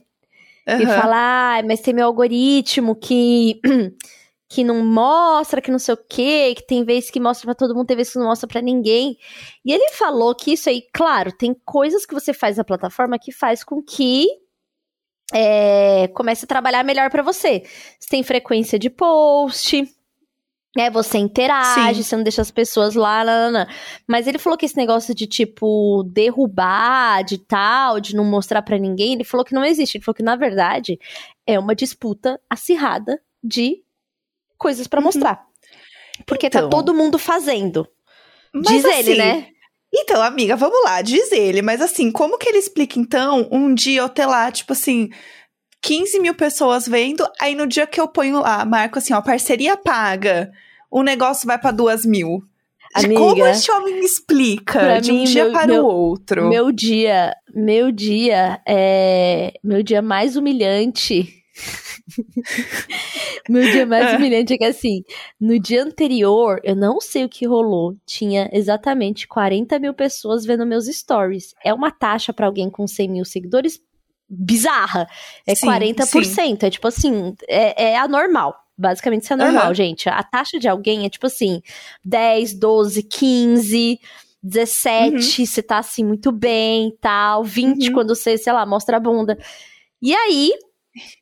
[0.69, 0.83] Aham.
[0.83, 3.61] E fala, ah, mas tem meu algoritmo que
[4.53, 7.75] que não mostra, que não sei o quê, que tem vezes que mostra pra todo
[7.75, 9.17] mundo, tem vezes que não mostra pra ninguém.
[9.65, 13.33] E ele falou que isso aí, claro, tem coisas que você faz na plataforma que
[13.33, 14.27] faz com que
[15.33, 17.63] é, comece a trabalhar melhor pra você.
[17.99, 19.91] Você tem frequência de post,
[20.77, 20.91] né?
[20.91, 22.03] Você interage, Sim.
[22.03, 23.67] você não deixa as pessoas lá, lá, lá, lá.
[24.07, 28.77] Mas ele falou que esse negócio de, tipo, derrubar, de tal, de não mostrar pra
[28.77, 29.97] ninguém, ele falou que não existe.
[29.97, 31.01] Ele falou que, na verdade,
[31.47, 33.82] é uma disputa acirrada de
[34.63, 35.05] coisas pra Uhum.
[35.07, 35.43] mostrar.
[36.27, 36.71] Porque tá Então.
[36.71, 37.87] todo mundo fazendo.
[38.55, 39.47] Mas Diz ele, assim, né?
[39.95, 41.61] Então, amiga, vamos lá, diz ele.
[41.63, 45.11] Mas assim, como que ele explica, então, um dia eu ter lá, tipo assim,
[45.83, 49.77] 15 mil pessoas vendo, aí no dia que eu ponho lá, marco assim, ó, parceria
[49.77, 50.51] paga,
[50.91, 52.41] o negócio vai pra duas mil.
[52.95, 56.49] Amiga, como esse homem me explica de um mim, dia meu- para meu- o outro?
[56.49, 59.55] Meu dia, meu dia é.
[59.65, 61.43] Meu dia mais humilhante.
[63.49, 64.17] meu dia mais É.
[64.17, 65.03] humilhante é que assim,
[65.41, 67.97] no dia anterior, eu não sei o que rolou.
[68.07, 71.55] Tinha exatamente 40 mil pessoas vendo meus stories.
[71.65, 73.81] É uma taxa pra alguém com 100 mil seguidores
[74.29, 75.07] bizarra.
[75.47, 76.63] É Sim, 40%.
[76.65, 78.57] É tipo assim, é, é anormal.
[78.77, 79.75] Basicamente, isso é normal, Aham.
[79.75, 80.09] gente.
[80.09, 81.61] A taxa de alguém é tipo assim:
[82.05, 84.01] 10, 12, 15.
[84.45, 87.45] 17, você tá assim muito bem, tal.
[87.45, 87.93] 20 Uhum.
[87.95, 89.39] quando você, sei lá, mostra a bunda.
[90.01, 90.53] E aí,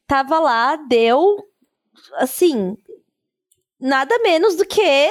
[0.07, 1.37] tava lá, deu,
[2.14, 2.77] assim,
[3.81, 5.11] nada menos do que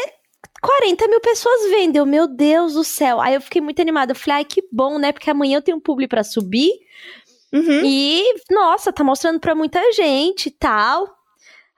[0.62, 1.96] 40 mil pessoas vendo.
[1.96, 3.20] Eu, meu Deus do céu.
[3.20, 4.12] Aí eu fiquei muito animada.
[4.12, 5.12] Eu falei, ai, que bom, né?
[5.12, 6.72] Porque amanhã eu tenho um publi pra subir.
[7.52, 7.82] Uhum.
[7.84, 11.08] E, nossa, tá mostrando pra muita gente e tal.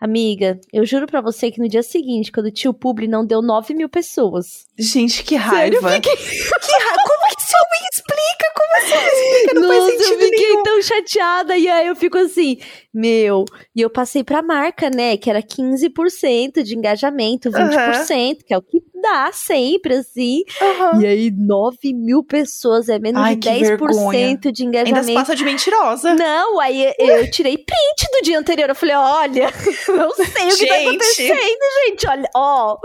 [0.01, 3.75] Amiga, eu juro pra você que no dia seguinte, quando o publi, não deu 9
[3.75, 4.65] mil pessoas.
[4.77, 6.01] Gente, que Sério, eu raiva.
[6.01, 7.03] Que raiva.
[7.05, 8.51] Como que esse homem explica?
[8.55, 9.53] Como assim explica?
[9.59, 10.63] Não faz Nossa, eu sentido fiquei nenhum.
[10.63, 11.55] tão chateada.
[11.57, 12.57] E aí eu fico assim,
[12.91, 13.45] meu.
[13.75, 15.17] E eu passei pra marca, né?
[15.17, 20.43] Que era 15% de engajamento, 20%, que é o que dá sempre, assim.
[20.61, 21.01] Aham.
[21.01, 24.37] E aí, 9 mil pessoas, é menos Ai, de que 10% vergonha.
[24.37, 25.13] de Ainda se engajamento.
[25.13, 26.13] passa de mentirosa.
[26.13, 28.69] Não, aí eu tirei print do dia anterior.
[28.69, 29.49] Eu falei, olha,
[29.89, 32.07] não sei o que tá acontecendo, gente.
[32.07, 32.77] Olha, ó,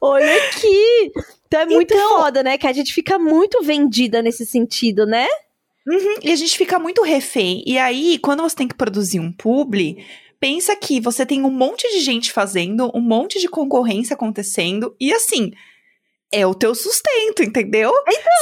[0.00, 1.12] olha aqui.
[1.46, 2.56] Então é muito Então- foda, né?
[2.58, 5.26] Que a gente fica muito vendida nesse sentido, né?
[5.86, 7.62] Uhum, e a gente fica muito refém.
[7.66, 9.96] E aí, quando você tem que produzir um publi,
[10.42, 15.12] pensa que você tem um monte de gente fazendo, um monte de concorrência acontecendo, e
[15.12, 15.52] assim,
[16.32, 17.92] é o teu sustento, entendeu?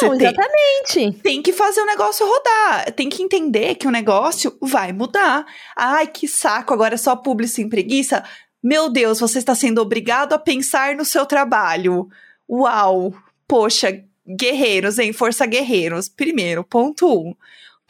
[0.00, 1.20] Tem, exatamente.
[1.22, 2.90] tem que fazer o negócio rodar.
[2.92, 5.44] Tem que entender que o negócio vai mudar.
[5.76, 8.24] Ai, que saco, agora é só publi sem preguiça.
[8.62, 12.08] Meu Deus, você está sendo obrigado a pensar no seu trabalho.
[12.48, 13.12] Uau!
[13.46, 15.12] Poxa, guerreiros, hein?
[15.12, 16.08] Força guerreiros.
[16.08, 17.34] Primeiro, ponto um.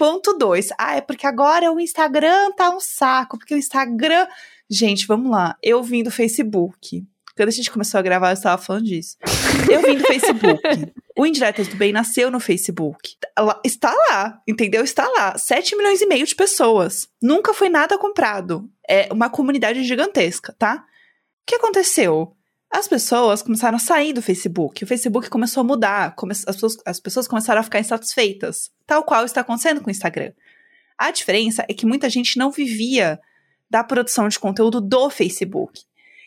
[0.00, 0.70] Ponto dois.
[0.78, 3.36] Ah, é porque agora o Instagram tá um saco.
[3.36, 4.26] Porque o Instagram.
[4.66, 5.58] Gente, vamos lá.
[5.62, 7.06] Eu vim do Facebook.
[7.36, 9.18] Quando a gente começou a gravar, eu estava falando disso.
[9.70, 10.62] Eu vim do Facebook.
[11.18, 13.14] O Indiretas do Bem nasceu no Facebook.
[13.62, 14.82] Está lá, entendeu?
[14.82, 15.36] Está lá.
[15.36, 17.06] 7 milhões e meio de pessoas.
[17.22, 18.70] Nunca foi nada comprado.
[18.88, 20.76] É uma comunidade gigantesca, tá?
[20.76, 22.34] O que aconteceu?
[22.72, 24.84] As pessoas começaram a sair do Facebook.
[24.84, 26.14] O Facebook começou a mudar.
[26.14, 28.70] come- as, pessoas, as pessoas começaram a ficar insatisfeitas.
[28.86, 30.32] Tal qual está acontecendo com o Instagram.
[30.96, 33.18] A diferença é que muita gente não vivia
[33.68, 35.82] da produção de conteúdo do Facebook.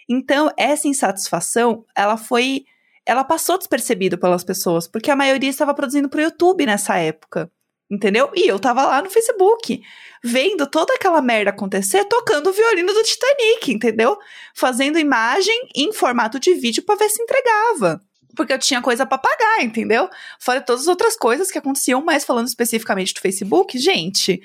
[0.10, 2.66] Então, essa insatisfação, ela foi.
[3.06, 7.50] Ela passou despercebida pelas pessoas, porque a maioria estava produzindo para o YouTube nessa época.
[7.90, 8.32] Entendeu?
[8.36, 9.82] E eu tava lá no Facebook,
[10.24, 14.18] vendo toda aquela merda acontecer, tocando o violino do Titanic, entendeu?
[14.56, 18.02] Fazendo imagem em formato de vídeo para ver se entregava.
[18.36, 20.10] Porque eu tinha coisa para pagar, entendeu?
[20.40, 24.42] Fora todas as outras coisas que aconteciam, mas falando especificamente do Facebook, gente,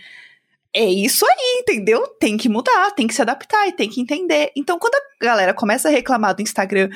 [0.79, 2.07] é isso aí, entendeu?
[2.21, 4.53] Tem que mudar, tem que se adaptar e tem que entender.
[4.55, 6.89] Então, quando a galera começa a reclamar do Instagram,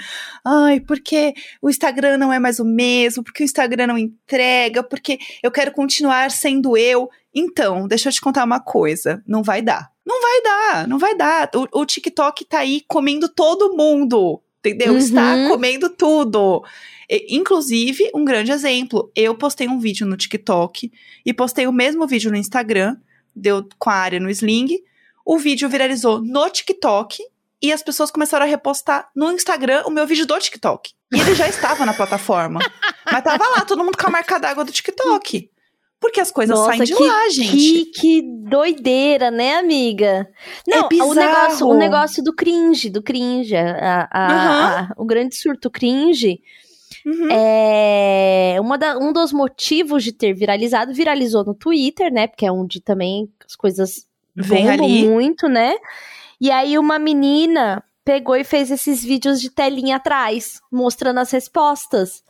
[0.44, 5.18] ai, porque o Instagram não é mais o mesmo, porque o Instagram não entrega, porque
[5.42, 7.10] eu quero continuar sendo eu.
[7.34, 9.90] Então, deixa eu te contar uma coisa: não vai dar.
[10.06, 11.50] Não vai dar, não vai dar.
[11.52, 14.92] O, o TikTok tá aí comendo todo mundo, entendeu?
[14.92, 14.98] Uhum.
[14.98, 16.64] Está comendo tudo.
[17.10, 20.92] E, inclusive, um grande exemplo: eu postei um vídeo no TikTok
[21.26, 22.96] e postei o mesmo vídeo no Instagram
[23.34, 24.68] deu com a área no Sling.
[25.24, 27.22] O vídeo viralizou no TikTok
[27.60, 30.92] e as pessoas começaram a repostar no Instagram o meu vídeo do TikTok.
[31.12, 32.58] E ele já estava na plataforma.
[33.10, 35.48] Mas tava lá, todo mundo com a marca d'água do TikTok.
[36.00, 37.50] Porque as coisas Nossa, saem de que, lá, gente.
[37.56, 40.28] Que, que doideira, né, amiga?
[40.66, 41.14] Não, o bizarro.
[41.14, 44.88] negócio, o negócio do cringe, do cringe, a- a- Aham.
[44.90, 46.40] a- o grande surto cringe
[47.04, 47.28] Uhum.
[47.30, 52.26] É, uma da, um dos motivos de ter viralizado, viralizou no Twitter, né?
[52.26, 55.08] Porque é onde também as coisas Vem bombam ali.
[55.08, 55.74] muito, né?
[56.40, 62.22] E aí uma menina pegou e fez esses vídeos de telinha atrás, mostrando as respostas.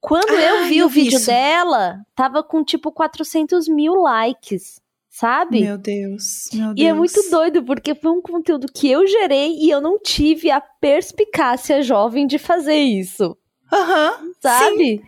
[0.00, 1.26] Quando Ah, eu vi eu o vi vídeo isso.
[1.26, 5.60] dela, tava com tipo 400 mil likes, sabe?
[5.62, 6.78] Meu Deus, meu Deus.
[6.78, 10.50] E é muito doido, porque foi um conteúdo que eu gerei e eu não tive
[10.50, 13.36] a perspicácia jovem de fazer isso,
[13.72, 15.02] Aham, sabe?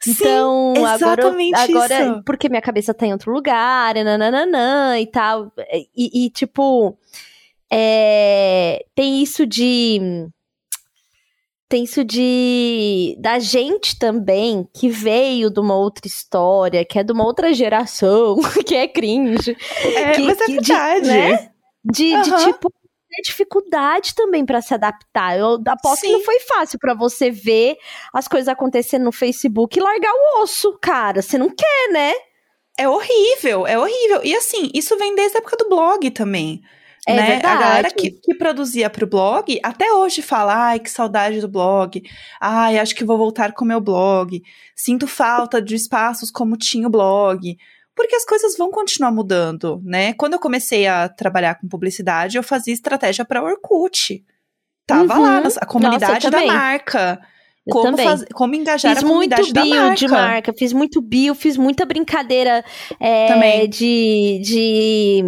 [0.00, 2.22] sim, Então, agora, eu- exatamente agora isso.
[2.24, 5.52] porque minha cabeça tá em outro lugar, e nananã e tal.
[5.96, 6.96] E, e, tipo,
[7.70, 10.28] é, tem isso de.
[11.68, 13.14] Tem isso de.
[13.20, 18.38] Da gente também, que veio de uma outra história, que é de uma outra geração,
[18.66, 19.56] que é cringe.
[19.96, 21.06] É, que- mas é que de- verdade.
[21.06, 21.50] né?
[21.84, 22.52] De, de, Aham.
[22.52, 22.72] tipo,
[23.10, 25.38] ter dificuldade também pra se adaptar.
[25.38, 26.12] Eu aposto que Sim.
[26.12, 27.76] não foi fácil pra você ver
[28.12, 31.20] as coisas acontecendo no Facebook e largar o osso, cara.
[31.20, 32.12] Você não quer, né?
[32.78, 34.20] É horrível, é horrível.
[34.24, 36.62] E assim, isso vem desde a época do blog também.
[37.06, 37.26] É né?
[37.26, 37.62] verdade.
[37.62, 42.02] A galera que, que produzia pro blog, até hoje fala, ai, que saudade do blog.
[42.40, 44.40] Ai, acho que vou voltar com o meu blog.
[44.76, 47.56] Sinto falta de espaços como tinha o blog.
[48.00, 50.14] Porque as coisas vão continuar mudando, né?
[50.14, 54.24] Quando eu comecei a trabalhar com publicidade, eu fazia estratégia para Orkut.
[54.86, 55.22] Tava Uhum.
[55.22, 56.46] lá, a comunidade da também.
[56.46, 57.20] marca.
[57.66, 59.94] Eu Como, faz- como engajar Fiz a comunidade muito da bio marca.
[59.96, 62.64] de marca, fiz muito bio, fiz muita brincadeira
[62.98, 63.68] é, Também.
[63.68, 65.22] de, de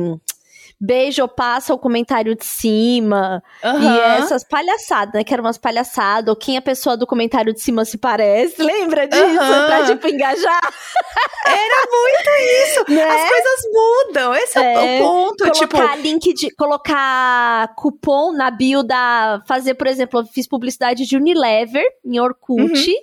[0.82, 3.40] beijo, passa o comentário de cima.
[3.62, 4.14] E Aham.
[4.18, 5.22] essas palhaçadas, né?
[5.22, 6.28] Que eram umas palhaçadas.
[6.28, 8.60] Ou quem a pessoa do comentário de cima se parece.
[8.62, 9.22] Lembra disso?
[9.22, 9.66] Aham.
[9.66, 10.74] Pra, tipo, engajar.
[11.46, 12.30] Era muito
[12.66, 12.92] isso.
[12.92, 13.04] Né?
[13.04, 14.34] As coisas mudam.
[14.34, 15.50] Esse é, É, o ponto.
[15.52, 16.50] Tipo, Colocar link de.
[16.56, 19.40] Colocar cupom na bio da.
[19.46, 22.60] Fazer, por exemplo, eu fiz publicidade de Unilever em Orkut.
[22.60, 22.96] Uhum.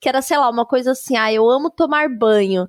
[0.00, 1.18] Que era, sei lá, uma coisa assim.
[1.18, 2.66] Ah, eu amo tomar banho.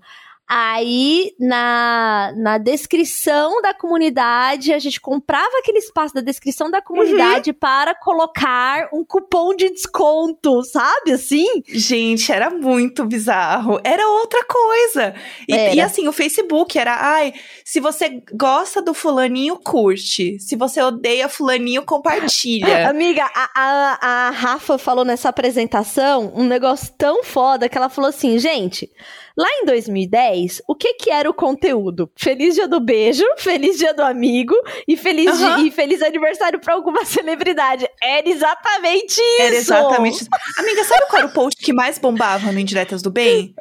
[0.54, 6.84] Aí, na, na descrição da comunidade, a gente comprava aquele espaço da descrição da Uhum.
[6.84, 11.14] comunidade para colocar um cupom de desconto, sabe?
[11.14, 11.64] Assim?
[11.70, 13.80] Gente, era muito bizarro.
[13.82, 15.16] Era outra coisa.
[15.47, 17.34] E, e assim, o Facebook era, ai,
[17.64, 20.38] se você gosta do fulaninho, curte.
[20.38, 22.89] Se você odeia fulaninho, compartilha.
[22.91, 28.10] Amiga, a, a, a Rafa falou nessa apresentação um negócio tão foda que ela falou
[28.10, 28.91] assim, gente,
[29.38, 32.11] lá em 2010, o que que era o conteúdo?
[32.17, 34.55] Feliz dia do beijo, feliz dia do amigo
[34.88, 35.65] e feliz, di- Aham.
[35.65, 37.88] e feliz aniversário pra alguma celebridade.
[38.01, 39.41] Era exatamente isso!
[39.41, 40.29] Era exatamente isso.
[40.57, 43.53] Amiga, sabe qual era o post que mais bombava no Indiretas do Bem?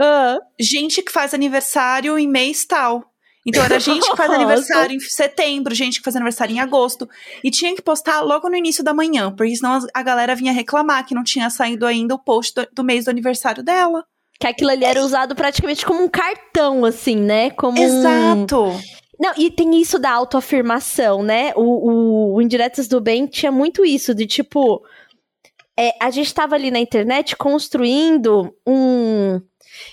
[0.59, 3.05] Gente que faz aniversário em mês tal.
[3.47, 7.09] Então era gente que faz aniversário em setembro, gente que faz aniversário em agosto.
[7.43, 11.07] E tinha que postar logo no início da manhã, porque senão a galera vinha reclamar
[11.07, 14.05] que não tinha saído ainda o post do, do mês do aniversário dela.
[14.41, 17.51] Que aquilo ali era usado praticamente como um cartão, assim, né?
[17.51, 17.85] Como um...
[17.85, 18.73] Exato.
[19.21, 21.53] Não, e tem isso da autoafirmação, né?
[21.55, 24.83] O, o, o Indiretas do Bem tinha muito isso, de tipo.
[25.77, 29.43] é, a gente tava ali na internet construindo um.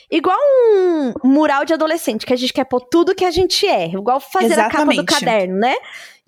[0.10, 4.22] Igual um mural de adolescente, que a gente quer pôr tudo que a gente é.Igual
[4.22, 5.06] fazer a capa do Exatamente.
[5.06, 5.76] caderno, né?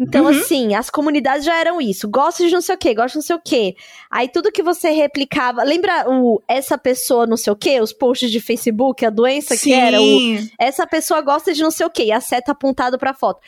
[0.01, 0.29] Então, Uhum.
[0.29, 2.07] assim, as comunidades já eram isso.
[2.09, 3.75] Gosto de não sei o quê, gosto de não sei o quê.
[4.09, 5.61] Aí tudo que você replicava.
[5.63, 7.81] Lembra o essa pessoa não sei o quê?
[7.81, 10.49] Os posts de Facebook, a doença que era o Sim.
[10.57, 13.41] essa pessoa gosta de não sei o quê, e a seta apontada pra foto.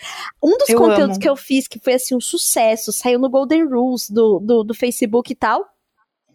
[0.43, 1.19] Um dos Eu conteúdos amo.
[1.19, 4.73] que eu fiz, que foi assim um sucesso, saiu no Golden Rules do, do, do
[4.73, 5.65] Facebook e tal,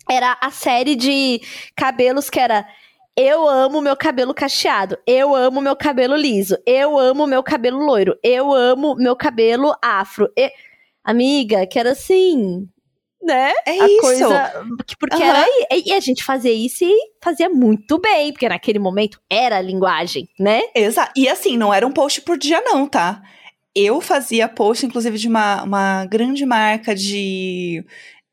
[0.08, 1.42] era a série de
[1.76, 2.66] cabelos que era
[3.16, 8.16] eu amo meu cabelo cacheado, eu amo meu cabelo liso, eu amo meu cabelo loiro,
[8.22, 10.30] eu amo meu cabelo afro.
[10.36, 10.52] E-
[11.04, 12.66] Amiga, que era assim,
[13.22, 13.52] né?
[13.64, 14.00] É a isso.
[14.00, 14.64] coisa.
[14.86, 15.24] que- Porque Aham.
[15.24, 15.46] era.
[15.84, 20.28] E a gente fazia isso e fazia muito bem, porque naquele momento era a linguagem,
[20.38, 20.62] né?
[20.74, 21.12] Exato.
[21.16, 23.22] E assim, não era um post por dia, não, tá?
[23.74, 27.84] Eu fazia post, inclusive, de uma, uma grande marca de.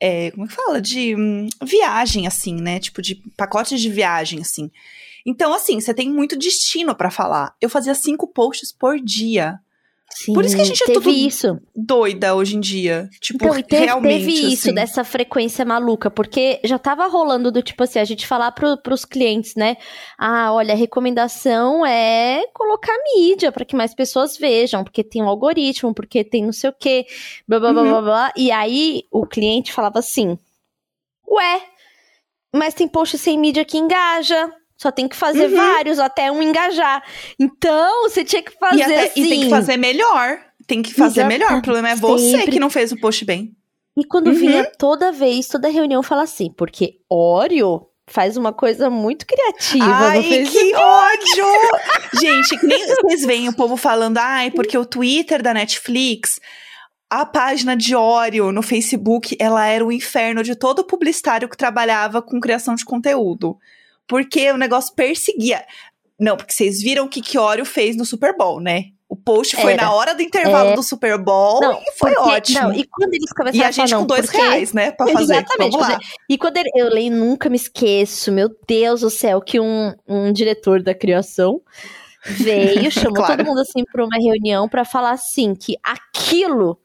[0.06, 0.82] É, como é que fala?
[0.82, 2.78] De hum, viagem, assim, né?
[2.78, 4.70] Tipo, de pacotes de viagem, assim.
[5.26, 7.56] Então, assim, você tem muito destino pra falar.
[7.62, 9.58] Eu fazia cinco posts por dia.
[10.16, 11.60] Sim, Por isso que a gente é tudo isso.
[11.76, 13.10] Doida hoje em dia.
[13.20, 14.20] Tipo, Então, teve, realmente.
[14.26, 14.74] teve isso assim.
[14.74, 19.06] dessa frequência maluca, porque já tava rolando do tipo assim, a gente falar pro, pros
[19.06, 19.76] clientes, né?
[20.18, 25.28] Ah, olha, a recomendação é colocar mídia para que mais pessoas vejam, porque tem um
[25.28, 27.06] algoritmo, porque tem não sei o quê,
[27.48, 27.90] blá blá blá Uhum.
[27.90, 28.34] blá blá.
[28.38, 30.38] E aí o cliente falava assim:
[31.28, 31.62] Ué,
[32.54, 34.52] mas tem post sem mídia que engaja.
[34.84, 35.56] Só tem que fazer Uhum.
[35.56, 37.02] vários até um engajar.
[37.40, 39.24] Então, você tinha que fazer E, até- assim.
[39.24, 40.40] e tem que fazer melhor.
[40.68, 41.54] Tem que fazer melhor.
[41.54, 42.52] O problema é você sempre.
[42.52, 43.56] que não fez o post bem.
[43.98, 44.34] E quando Uhum.
[44.34, 50.22] vinha toda vez, toda reunião fala assim, porque Oreo faz uma coisa muito criativa Ai,
[50.22, 51.46] que ódio!
[52.20, 56.42] Gente, que nem vocês veem o povo falando, ai, porque o Twitter da Netflix,
[57.10, 62.22] a página de Oreo no Facebook, ela era o inferno de todo publicitário que trabalhava
[62.22, 63.58] com criação de conteúdo.
[64.08, 65.64] Porque o negócio perseguia.
[66.20, 68.86] Não, porque vocês viram o que Oreo fez no Super Bowl, né?
[69.10, 69.84] O post foi Era.
[69.84, 70.76] na hora do intervalo É.
[70.76, 72.60] do Super Bowl Não, e foi porque- ótimo.
[72.62, 74.74] Não, e quando eles começaram E a a falar, gente não, com dois porque- reais,
[74.74, 75.34] né, pra fazer.
[75.34, 75.72] Exatamente.
[75.74, 76.00] Vamos lá.
[76.30, 80.32] E quando ele- eu leio, nunca me esqueço, meu Deus do céu, que um, um
[80.34, 81.62] diretor da criação
[82.26, 83.38] veio, chamou Claro.
[83.38, 86.80] todo mundo assim para uma reunião para falar assim que aquilo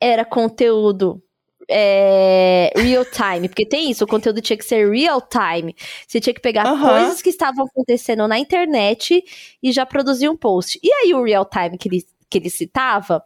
[0.00, 1.22] era conteúdo
[1.68, 5.74] é, real time, porque tem isso, o conteúdo tinha que ser real time.
[6.06, 6.88] Você tinha que pegar Aham.
[6.88, 9.22] coisas que estavam acontecendo na internet
[9.62, 10.78] e já produzir um post.
[10.82, 13.22] E aí o real time que ele, que ele citava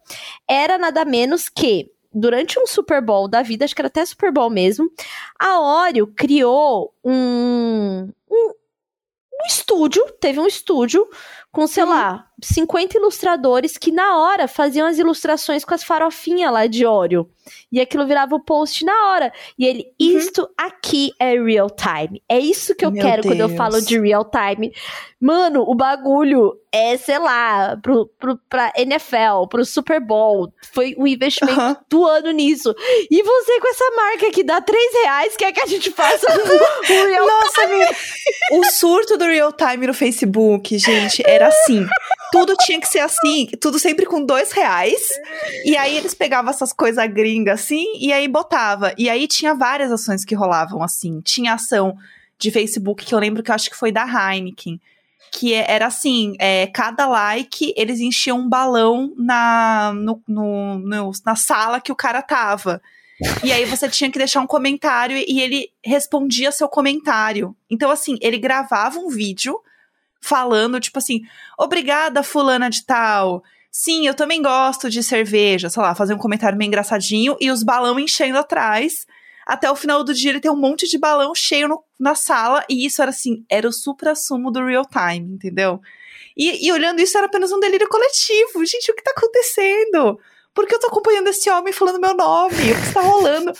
[0.48, 4.32] era nada menos que durante um Super Bowl da vida, acho que era até Super
[4.32, 4.90] Bowl mesmo,
[5.38, 8.48] a Oreo criou um, um,
[9.34, 11.08] um estúdio, teve um estúdio
[11.52, 11.90] com, sei Uhum.
[11.90, 17.28] lá, 50 ilustradores que na hora faziam as ilustrações com as farofinhas lá de Oreo.
[17.72, 19.32] E aquilo virava o post na hora.
[19.58, 20.18] E ele, Uhum.
[20.18, 22.22] isto aqui é real time.
[22.28, 23.56] É isso que eu Meu quero quando eu Deus.
[23.58, 24.72] falo de real time.
[25.18, 30.52] Mano, o bagulho é, sei lá, pro, pro, pra NFL, pro Super Bowl.
[30.74, 31.76] Foi o investimento Aham.
[31.88, 32.74] do ano nisso.
[33.10, 37.06] E você com essa marca que dá 3 reais, quer que a gente faça um
[37.08, 37.88] real Nossa, meu.
[38.60, 41.86] O surto do real time no Facebook, gente, era assim.
[42.30, 45.00] Tudo tinha que ser assim, tudo sempre com dois reais.
[45.64, 48.92] E aí eles pegavam essas coisas gringas assim, e aí botava.
[48.98, 51.20] E aí tinha várias ações que rolavam assim.
[51.22, 51.96] Tinha ação
[52.38, 54.80] de Facebook, que eu lembro que eu acho que foi da Heineken.
[55.32, 61.12] Que é- era assim, é, cada like, eles enchiam um balão na, no, no- no-
[61.24, 62.80] na sala que o cara tava.
[63.42, 67.54] E aí você tinha que deixar um comentário e ele respondia seu comentário.
[67.68, 69.58] Então, assim, ele gravava um vídeo
[70.20, 71.20] falando, tipo assim,
[71.58, 73.42] obrigada, fulana de tal.
[73.70, 77.62] Sim, eu também gosto de cerveja, sei lá, fazer um comentário meio engraçadinho e os
[77.62, 79.06] balão enchendo atrás.
[79.46, 82.64] Até o final do dia ele tem um monte de balão cheio no- na sala,
[82.68, 85.80] e isso era assim, era o supra-sumo do real time, entendeu?
[86.36, 88.64] E, e olhando isso, era apenas um delírio coletivo.
[88.64, 90.18] Gente, o que tá acontecendo?
[90.54, 92.54] Por que eu tô acompanhando esse homem falando meu nome?
[92.54, 93.52] O que está rolando?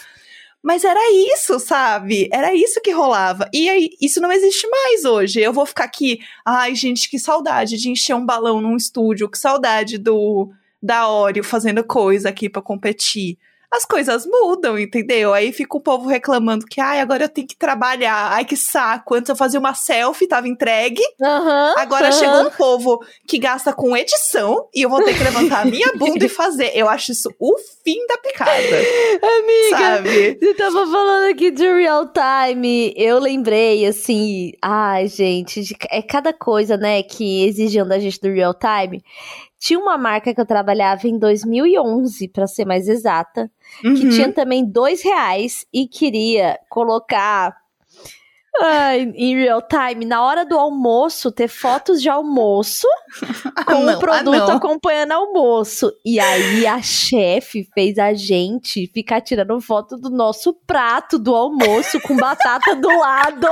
[0.62, 1.00] Mas era
[1.32, 2.28] isso, sabe?
[2.32, 3.48] Era isso que rolava.
[3.54, 5.40] E aí, isso não existe mais hoje.
[5.40, 9.38] Eu vou ficar aqui, ai, gente, que saudade de encher um balão num estúdio, que
[9.38, 10.50] saudade do
[10.80, 13.36] da Oreo fazendo coisa aqui pra competir.
[13.70, 15.34] As coisas mudam, entendeu?
[15.34, 18.32] Aí fica o povo reclamando que, ai, agora eu tenho que trabalhar.
[18.32, 19.14] Ai, que saco.
[19.14, 21.02] Antes eu fazia uma selfie, tava entregue.
[21.22, 21.74] Aham.
[21.76, 22.12] Agora aham.
[22.18, 25.92] chegou um povo que gasta com edição e eu vou ter que levantar a minha
[25.96, 26.70] bunda e fazer.
[26.74, 27.54] Eu acho isso o
[27.84, 30.38] fim da picada, Amiga, sabe?
[30.40, 36.32] Você tava falando aqui de real time, eu lembrei, assim, ai, gente, de- é cada
[36.32, 39.02] coisa, né, que exigiam da gente do real time.
[39.60, 43.50] Tinha uma marca que eu trabalhava em 2011, pra ser mais exata,
[43.80, 44.08] que Uhum.
[44.10, 47.56] tinha também dois reais e queria colocar
[48.60, 52.86] ai, em real time, na hora do almoço, ter fotos de almoço
[53.66, 55.92] com Ah, não, o produto ah, acompanhando almoço.
[56.04, 62.00] E aí a chefe fez a gente ficar tirando foto do nosso prato do almoço
[62.00, 63.48] com batata do lado.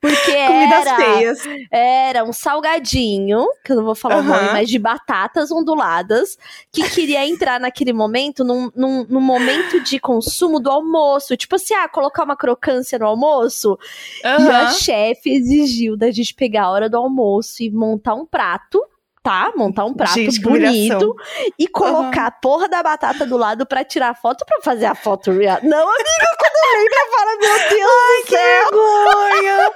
[0.00, 1.38] Porque Comidas era, feias.
[1.70, 6.38] era um salgadinho, que eu não vou falar o nome, mas de batatas onduladas,
[6.72, 11.36] que queria entrar naquele momento, num, num, num momento de consumo do almoço.
[11.36, 13.78] Tipo assim, ah, colocar uma crocância no almoço.
[14.24, 18.82] E a chefe exigiu da gente pegar a hora do almoço e montar um prato,
[19.22, 19.52] tá?
[19.56, 21.14] Montar um prato Gente, bonito
[21.58, 25.30] e colocar a porra da batata do lado pra tirar foto pra fazer a foto
[25.30, 25.58] real.
[25.62, 27.90] Não, amiga, quando eu lembro, eu falo, meu Deus
[28.20, 29.70] do Que vergonha!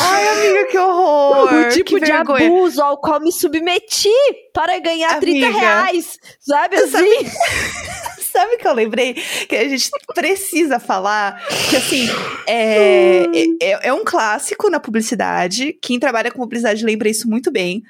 [0.00, 1.52] Ai, amiga, que horror!
[1.54, 2.46] O tipo que de vergonha.
[2.46, 4.10] abuso ao qual me submeti
[4.52, 5.58] para ganhar 30 Amiga.
[5.60, 7.30] reais, sabe sabe- assim?
[8.32, 9.12] Sabe o que eu lembrei?
[9.12, 11.38] Que a gente precisa falar
[11.68, 12.08] que, assim,
[12.46, 13.24] é,
[13.60, 15.74] é, é um clássico na publicidade.
[15.74, 17.82] Quem trabalha com publicidade lembra isso muito bem.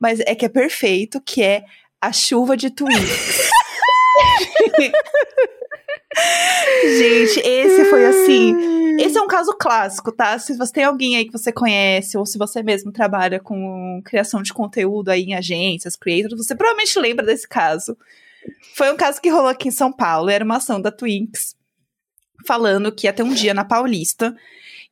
[0.00, 1.64] Mas é que é perfeito, que é
[2.00, 3.50] a chuva de tweets.
[6.98, 8.80] gente, esse foi assim...
[9.00, 10.38] Esse é um caso clássico, tá?
[10.38, 14.42] Se você tem alguém aí que você conhece, ou se você mesmo trabalha com criação
[14.42, 17.96] de conteúdo aí em agências, creators, você provavelmente lembra desse caso.
[18.74, 21.56] Foi um caso que rolou aqui em São Paulo, era uma ação da Twinks,
[22.46, 24.36] falando que ia ter um dia na Paulista,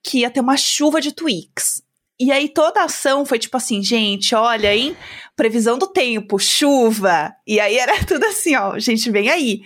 [0.03, 1.83] que ia ter uma chuva de Twix.
[2.21, 4.97] E aí toda a ação foi tipo assim, gente, olha, hein?
[5.37, 7.33] Previsão do tempo, chuva.
[7.47, 9.61] E aí era tudo assim, ó, gente, vem aí.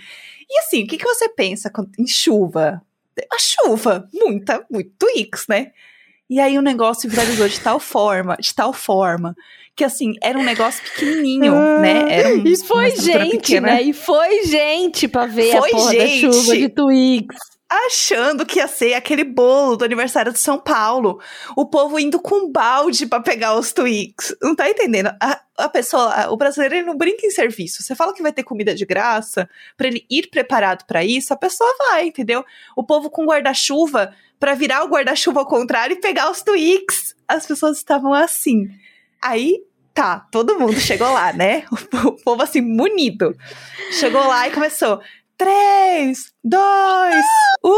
[0.49, 2.83] E assim, o que, que você pensa em chuva?
[3.31, 5.73] A chuva, muita, muito Twix, né?
[6.29, 9.35] E aí o negócio viralizou de tal forma, de tal forma,
[9.75, 12.05] que assim, era um negócio pequenininho, né?
[12.11, 13.67] Era um, e foi gente, pequena.
[13.69, 13.83] né?
[13.83, 16.27] E foi gente pra ver foi a porra gente.
[16.27, 21.21] da chuva de Twix achando que ia ser aquele bolo do aniversário de São Paulo.
[21.57, 24.35] O povo indo com balde para pegar os Twix.
[24.43, 25.11] Não tá entendendo?
[25.21, 27.83] A, a pessoa, o brasileiro ele não brinca em serviço.
[27.83, 31.37] Você fala que vai ter comida de graça, para ele ir preparado para isso, a
[31.37, 32.45] pessoa vai, entendeu?
[32.77, 37.15] O povo com guarda-chuva para virar o guarda-chuva ao contrário e pegar os Twix.
[37.27, 38.69] As pessoas estavam assim.
[39.23, 39.63] Aí
[39.95, 41.65] tá, todo mundo chegou lá, né?
[42.05, 43.37] O povo assim, munido.
[43.93, 45.01] Chegou lá e começou.
[45.43, 47.27] Três, dois,
[47.65, 47.77] um.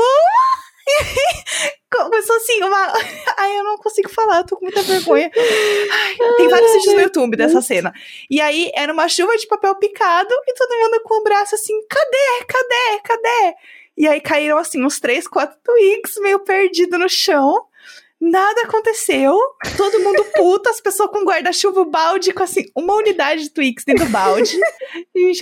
[1.91, 2.93] Começou assim, uma.
[3.39, 5.31] Ai, eu não consigo falar, tô com muita vergonha.
[5.35, 7.91] Ai, tem vários vídeos no YouTube dessa cena.
[8.29, 11.73] E aí era uma chuva de papel picado e todo mundo com o braço assim:
[11.89, 12.45] cadê?
[12.47, 13.01] Cadê?
[13.03, 13.55] Cadê?
[13.97, 17.65] E aí caíram assim uns três, quatro twigs meio perdido no chão.
[18.25, 19.39] Nada aconteceu.
[19.77, 24.07] Todo mundo puto, as pessoas com guarda-chuva, balde, com assim, uma unidade de Twix dentro
[24.07, 24.57] do balde.
[25.15, 25.33] e,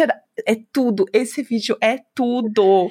[0.44, 1.04] é tudo.
[1.12, 2.90] Esse vídeo é tudo.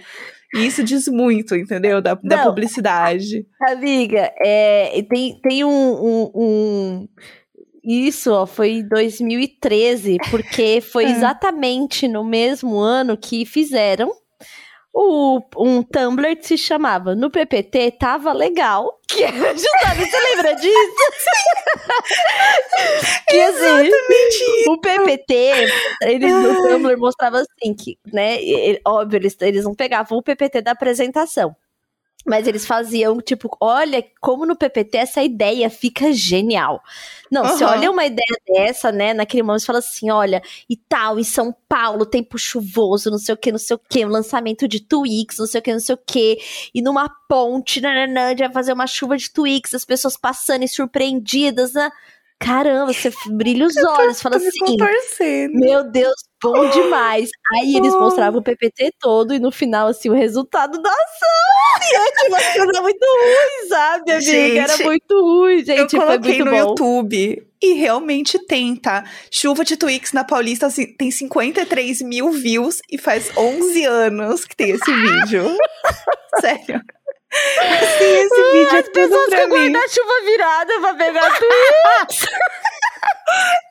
[0.56, 2.02] E isso diz muito, entendeu?
[2.02, 3.46] Da, da publicidade.
[3.68, 7.08] Amiga, é, tem, tem um, um, um...
[7.84, 11.12] Isso, ó, foi em 2013, porque foi é.
[11.12, 14.14] exatamente no mesmo ano que fizeram
[14.94, 19.00] o, um Tumblr que se chamava No PPT Tava Legal.
[19.08, 20.72] Que justamente, você lembra disso?
[23.30, 24.70] que assim, Exatamente.
[24.70, 25.34] o PPT,
[26.04, 28.38] eles no Tumblr mostrava assim, que, né,
[28.86, 31.56] óbvio, eles, eles não pegavam o PPT da apresentação.
[32.26, 36.82] Mas eles faziam, tipo, olha como no PPT essa ideia fica genial.
[37.32, 37.48] Não, uhum.
[37.48, 41.24] você olha uma ideia dessa, né, naquele momento, você fala assim, olha, e tal, em
[41.24, 45.40] São Paulo, tempo chuvoso, não sei o que, não sei o que, lançamento de Twix,
[45.40, 46.38] não sei o que, não sei o que,
[46.76, 51.74] e numa ponte, nananã, vai fazer uma chuva de Twix, as pessoas passando e surpreendidas,
[51.74, 51.90] né?
[52.42, 54.76] Caramba, você brilha os olhos, fala assim.
[55.54, 57.30] Meu Deus, bom demais.
[57.54, 61.41] Aí eles mostravam o PPT todo e no final, assim, o resultado da ação.
[61.84, 64.32] E tinha uma coisa muito ruim, sabe, amiga?
[64.32, 65.96] Gente, Era muito ruim, gente.
[65.96, 66.58] Eu coloquei no bom.
[66.58, 69.04] YouTube e realmente tem, tá?
[69.30, 74.56] Chuva de Twix na Paulista assim, tem 53 mil views e faz 11 anos que
[74.56, 75.46] tem esse vídeo.
[76.42, 76.82] Sério.
[77.98, 82.26] Sim, esse vídeo é tudo pessoas com guarda-chuva virada pra pegar Twix.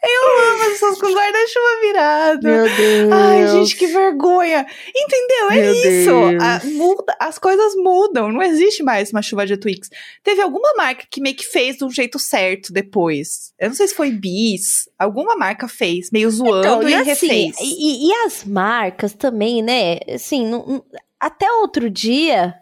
[0.02, 2.42] Eu amo as pessoas com guarda-chuva virado.
[2.42, 3.12] Meu Deus.
[3.12, 4.66] Ai, gente, que vergonha.
[4.94, 5.50] Entendeu?
[5.50, 6.10] É Meu isso.
[6.40, 8.32] A, muda, as coisas mudam.
[8.32, 9.90] Não existe mais uma chuva de Twix.
[10.22, 13.52] Teve alguma marca que meio que fez do jeito certo depois.
[13.58, 14.88] Eu não sei se foi Bis.
[14.98, 17.56] Alguma marca fez, meio zoando então, e, e assim, refez.
[17.60, 19.98] E, e, as marcas também, né?
[20.08, 20.82] Assim, não,
[21.18, 22.54] até outro dia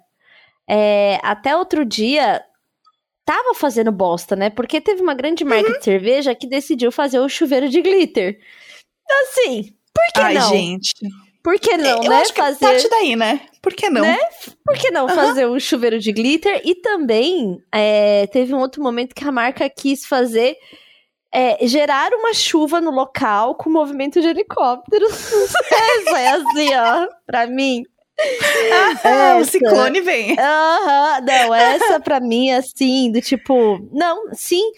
[0.69, 2.43] é, até outro dia
[3.29, 4.49] tava fazendo bosta, né?
[4.49, 5.79] Porque teve uma grande marca uhum.
[5.79, 8.41] de cerveja que decidiu fazer o chuveiro de glitter.
[9.21, 10.49] Assim, por que Ai, não?
[10.49, 10.95] gente.
[11.45, 12.23] Por que não, Eu né?
[12.23, 12.59] Acho fazer...
[12.59, 13.43] parte daí, né?
[13.61, 14.01] Por que não?
[14.01, 14.17] Né?
[14.65, 15.15] Por que não uhum.
[15.15, 16.63] fazer um chuveiro de glitter?
[16.65, 20.57] E também é, teve um outro momento que a marca quis fazer
[21.31, 25.13] é, gerar uma chuva no local com movimento de helicópteros.
[26.09, 27.85] Essa é assim, ó, pra mim.
[29.05, 30.37] Ah, o ciclone vem.
[30.39, 34.73] Aham, não, essa pra mim, assim, do tipo, não, sim,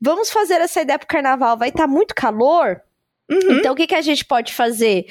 [0.00, 2.80] vamos fazer essa ideia pro carnaval, vai estar tá muito calor,
[3.30, 3.58] Uhum.
[3.58, 5.06] Então, o que, que a gente pode fazer?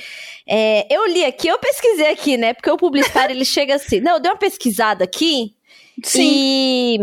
[0.48, 2.54] É, eu li aqui, eu pesquisei aqui, né?
[2.54, 4.00] Porque o publicitário ele chega assim.
[4.02, 5.56] Não, eu dei uma pesquisada aqui.
[6.04, 6.22] Sim.
[6.22, 7.00] E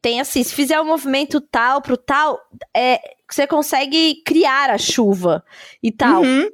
[0.00, 2.38] tem assim: se fizer um movimento tal pro tal,
[2.74, 5.44] é, você consegue criar a chuva
[5.82, 6.22] e tal.
[6.22, 6.48] Uhum.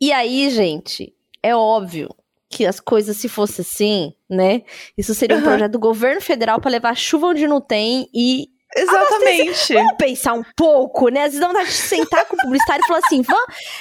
[0.00, 2.14] E aí, gente, é óbvio
[2.54, 4.62] que as coisas se fosse assim, né?
[4.96, 5.44] Isso seria um uhum.
[5.44, 9.72] projeto do governo federal para levar chuva onde não tem e Exatamente.
[9.72, 11.20] Vamos pensar um pouco, né?
[11.20, 13.22] Às vezes dá vontade de sentar com o publicitário e falar assim: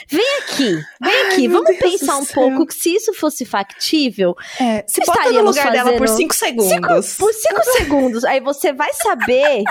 [0.08, 4.84] vem aqui, vem aqui, Ai, vamos pensar um pouco que se isso fosse factível, é,
[4.88, 5.86] se estaria no lugar fazendo...
[5.86, 7.06] dela por cinco segundos.
[7.08, 8.24] Cinco, por cinco segundos.
[8.24, 9.64] Aí você vai saber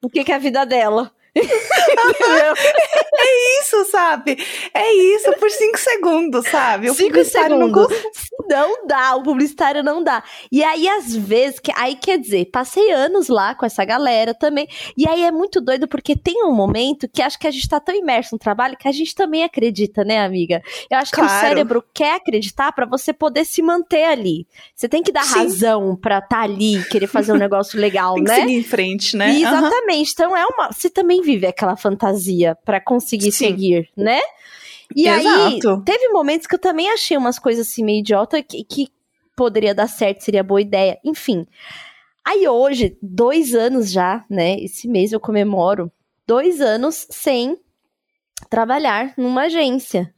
[0.00, 1.10] o que, que é a vida dela.
[3.16, 4.38] é isso, sabe?
[4.72, 6.90] É isso, por cinco segundos, sabe?
[6.90, 7.88] O cinco segundos.
[8.48, 10.22] Não, não dá, o publicitário não dá.
[10.50, 14.68] E aí, às vezes, que, aí quer dizer, passei anos lá com essa galera também.
[14.96, 17.80] E aí é muito doido, porque tem um momento que acho que a gente tá
[17.80, 20.62] tão imerso no trabalho que a gente também acredita, né, amiga?
[20.90, 21.30] Eu acho claro.
[21.30, 24.46] que o cérebro quer acreditar para você poder se manter ali.
[24.74, 25.34] Você tem que dar Sim.
[25.40, 28.34] razão pra estar tá ali, querer fazer um negócio legal, tem né?
[28.36, 29.32] Seguir em frente, né?
[29.32, 30.08] E, exatamente.
[30.08, 30.12] Uhum.
[30.12, 30.72] Então é uma.
[30.72, 33.46] Você também viver aquela fantasia para conseguir Sim.
[33.48, 34.20] seguir, né?
[34.94, 35.70] E Exato.
[35.70, 38.88] aí, teve momentos que eu também achei umas coisas assim meio idiota que, que
[39.36, 40.98] poderia dar certo, seria boa ideia.
[41.04, 41.46] Enfim.
[42.24, 44.58] Aí hoje, dois anos já, né?
[44.60, 45.90] Esse mês eu comemoro
[46.26, 47.58] dois anos sem
[48.48, 50.12] trabalhar numa agência.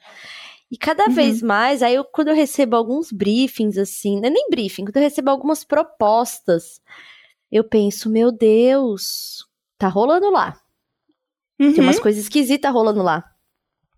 [0.70, 1.12] E cada uhum.
[1.12, 4.96] vez mais, aí eu, quando eu recebo alguns briefings, assim, não é nem briefing, quando
[4.96, 6.80] eu recebo algumas propostas,
[7.50, 9.46] eu penso, meu Deus,
[9.78, 10.60] tá rolando lá.
[11.58, 11.72] Uhum.
[11.72, 13.24] Tem umas coisas esquisitas rolando lá.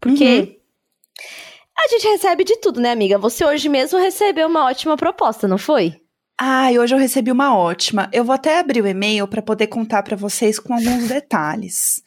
[0.00, 0.56] Porque uhum.
[1.76, 3.18] a gente recebe de tudo, né, amiga?
[3.18, 6.00] Você hoje mesmo recebeu uma ótima proposta, não foi?
[6.40, 8.08] Ah, hoje eu recebi uma ótima.
[8.12, 12.00] Eu vou até abrir o e-mail para poder contar para vocês com alguns detalhes.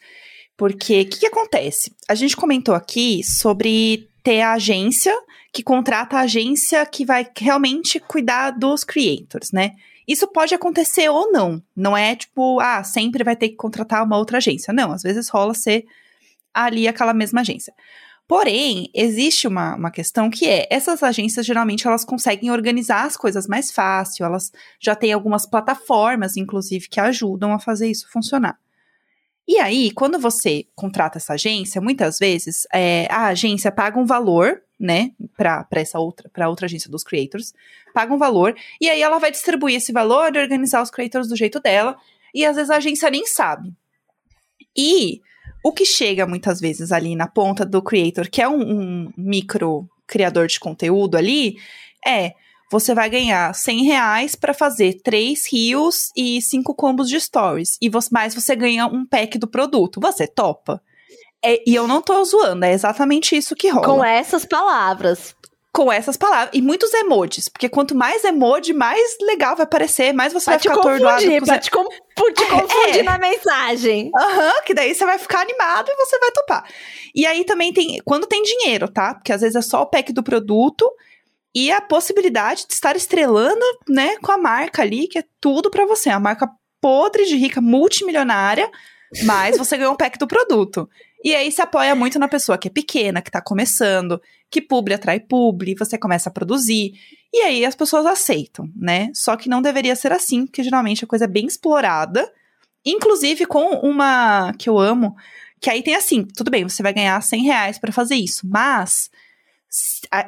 [0.56, 1.94] Porque o que, que acontece?
[2.08, 5.14] A gente comentou aqui sobre ter a agência
[5.52, 9.72] que contrata a agência que vai realmente cuidar dos creators, né?
[10.06, 11.62] Isso pode acontecer ou não.
[11.74, 14.72] Não é tipo, ah, sempre vai ter que contratar uma outra agência.
[14.72, 15.84] Não, às vezes rola ser
[16.52, 17.72] ali aquela mesma agência.
[18.26, 23.46] Porém, existe uma, uma questão que é, essas agências geralmente elas conseguem organizar as coisas
[23.46, 24.50] mais fácil, elas
[24.80, 28.58] já têm algumas plataformas, inclusive, que ajudam a fazer isso funcionar.
[29.46, 34.62] E aí, quando você contrata essa agência, muitas vezes é, a agência paga um valor,
[34.82, 37.54] né, para essa outra, para outra agência dos creators,
[37.94, 41.36] paga um valor, e aí ela vai distribuir esse valor e organizar os creators do
[41.36, 41.96] jeito dela,
[42.34, 43.72] e às vezes a agência nem sabe.
[44.76, 45.20] E
[45.64, 49.88] o que chega muitas vezes ali na ponta do creator, que é um, um micro
[50.04, 51.56] criador de conteúdo ali,
[52.04, 52.32] é
[52.68, 57.76] você vai ganhar 100 reais para fazer três rios e cinco combos de stories.
[57.80, 60.00] E você, mais você ganha um pack do produto.
[60.00, 60.82] Você topa?
[61.44, 63.86] É, e eu não tô zoando, é exatamente isso que rola.
[63.86, 65.34] Com essas palavras.
[65.72, 66.50] Com essas palavras.
[66.52, 67.48] E muitos emojis.
[67.48, 71.24] Porque quanto mais emoji, mais legal vai parecer, mais você pra vai ficar atordoado.
[71.46, 73.02] Pra te, com, te confundir é.
[73.02, 74.10] na mensagem.
[74.14, 76.64] Aham, uhum, que daí você vai ficar animado e você vai topar.
[77.14, 77.98] E aí também tem.
[78.04, 79.14] Quando tem dinheiro, tá?
[79.14, 80.88] Porque às vezes é só o pack do produto
[81.54, 85.86] e a possibilidade de estar estrelando, né, com a marca ali, que é tudo para
[85.86, 86.08] você.
[86.10, 86.48] A marca
[86.80, 88.70] podre de rica, multimilionária,
[89.24, 90.88] mas você ganhou um pack do produto.
[91.24, 94.20] E aí se apoia muito na pessoa que é pequena, que tá começando,
[94.50, 96.94] que publi atrai publi, você começa a produzir.
[97.32, 99.10] E aí as pessoas aceitam, né?
[99.14, 102.30] Só que não deveria ser assim, porque geralmente a coisa é bem explorada.
[102.84, 105.14] Inclusive com uma que eu amo,
[105.60, 109.08] que aí tem assim, tudo bem, você vai ganhar 100 reais pra fazer isso, mas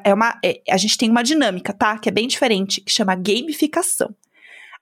[0.03, 1.99] é uma, é, a gente tem uma dinâmica, tá?
[1.99, 4.14] Que é bem diferente, que chama gamificação.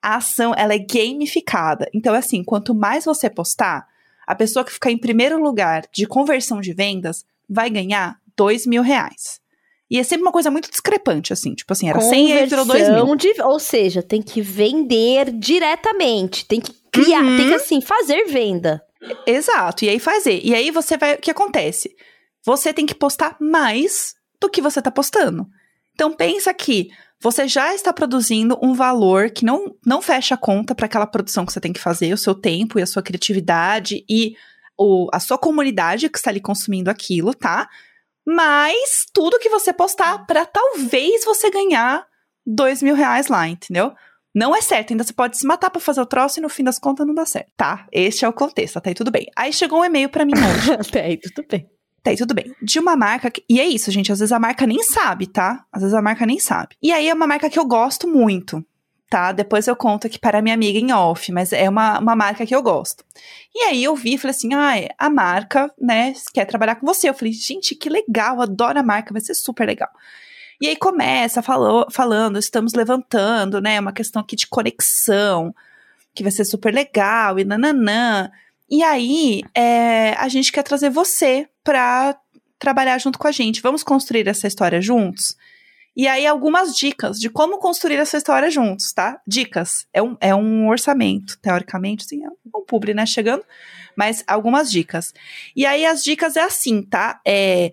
[0.01, 1.89] A ação, ela é gamificada.
[1.93, 3.87] Então, é assim, quanto mais você postar,
[4.27, 8.83] a pessoa que ficar em primeiro lugar de conversão de vendas vai ganhar dois mil
[8.83, 9.41] reais.
[9.91, 11.55] E é sempre uma coisa muito discrepante, assim.
[11.55, 13.15] Tipo assim, era 100 e aí virou 2 mil.
[13.15, 16.47] De, ou seja, tem que vender diretamente.
[16.47, 17.37] Tem que criar, uhum.
[17.37, 18.83] tem que, assim, fazer venda.
[19.27, 19.85] Exato.
[19.85, 20.41] E aí fazer.
[20.43, 21.17] E aí você vai...
[21.17, 21.95] O que acontece?
[22.43, 25.47] Você tem que postar mais do que você está postando.
[25.95, 26.89] Então pensa que
[27.23, 31.47] você já está produzindo um valor que não, não fecha a conta para aquela produção
[31.47, 34.35] que você tem que fazer, o seu tempo e a sua criatividade e
[34.77, 37.69] o, a sua comunidade que está ali consumindo aquilo, tá?
[38.27, 42.05] Mas tudo que você postar para talvez você ganhar
[42.45, 43.95] dois mil reais lá, entendeu?
[44.35, 46.65] Não é certo, ainda você pode se matar para fazer o troço e no fim
[46.65, 47.87] das contas não dá certo, tá?
[47.93, 49.27] Este é o contexto, até aí tudo bem.
[49.37, 50.73] Aí chegou um e-mail para mim hoje.
[50.73, 51.69] até aí tudo bem.
[52.03, 52.53] Tá, aí tudo bem.
[52.61, 53.31] De uma marca.
[53.31, 54.11] Que, e é isso, gente.
[54.11, 55.65] Às vezes a marca nem sabe, tá?
[55.73, 56.77] Às vezes a marca nem sabe.
[56.83, 58.65] E aí é uma marca que eu gosto muito,
[59.09, 59.31] tá?
[59.31, 62.55] Depois eu conto aqui para minha amiga em off, mas é uma, uma marca que
[62.55, 63.05] eu gosto.
[63.55, 67.09] E aí eu vi e falei assim: ah, a marca, né, quer trabalhar com você.
[67.09, 69.91] Eu falei, gente, que legal, adoro a marca, vai ser super legal.
[70.61, 73.79] E aí começa falou, falando, estamos levantando, né?
[73.79, 75.55] Uma questão aqui de conexão,
[76.15, 78.31] que vai ser super legal, e nananã.
[78.73, 82.19] E aí, é, a gente quer trazer você para
[82.59, 83.61] trabalhar junto com a gente.
[83.61, 85.37] Vamos construir essa história juntos?
[85.95, 89.21] E aí, algumas dicas de como construir essa história juntos, tá?
[89.27, 89.87] Dicas.
[89.93, 93.05] É um, é um orçamento, teoricamente, assim, é um publi, né?
[93.05, 93.45] Chegando,
[93.95, 95.13] mas algumas dicas.
[95.55, 97.21] E aí, as dicas é assim, tá?
[97.29, 97.73] É,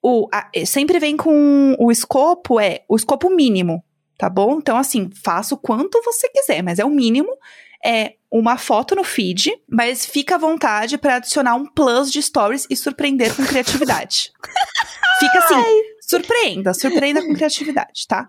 [0.00, 3.84] o, a, é, sempre vem com o escopo, é o escopo mínimo,
[4.16, 4.56] tá bom?
[4.56, 7.36] Então, assim, faça o quanto você quiser, mas é o mínimo
[7.84, 12.66] é uma foto no feed, mas fica à vontade para adicionar um plus de stories
[12.70, 14.32] e surpreender com criatividade.
[15.20, 15.62] fica assim,
[16.00, 18.28] surpreenda, surpreenda com criatividade, tá?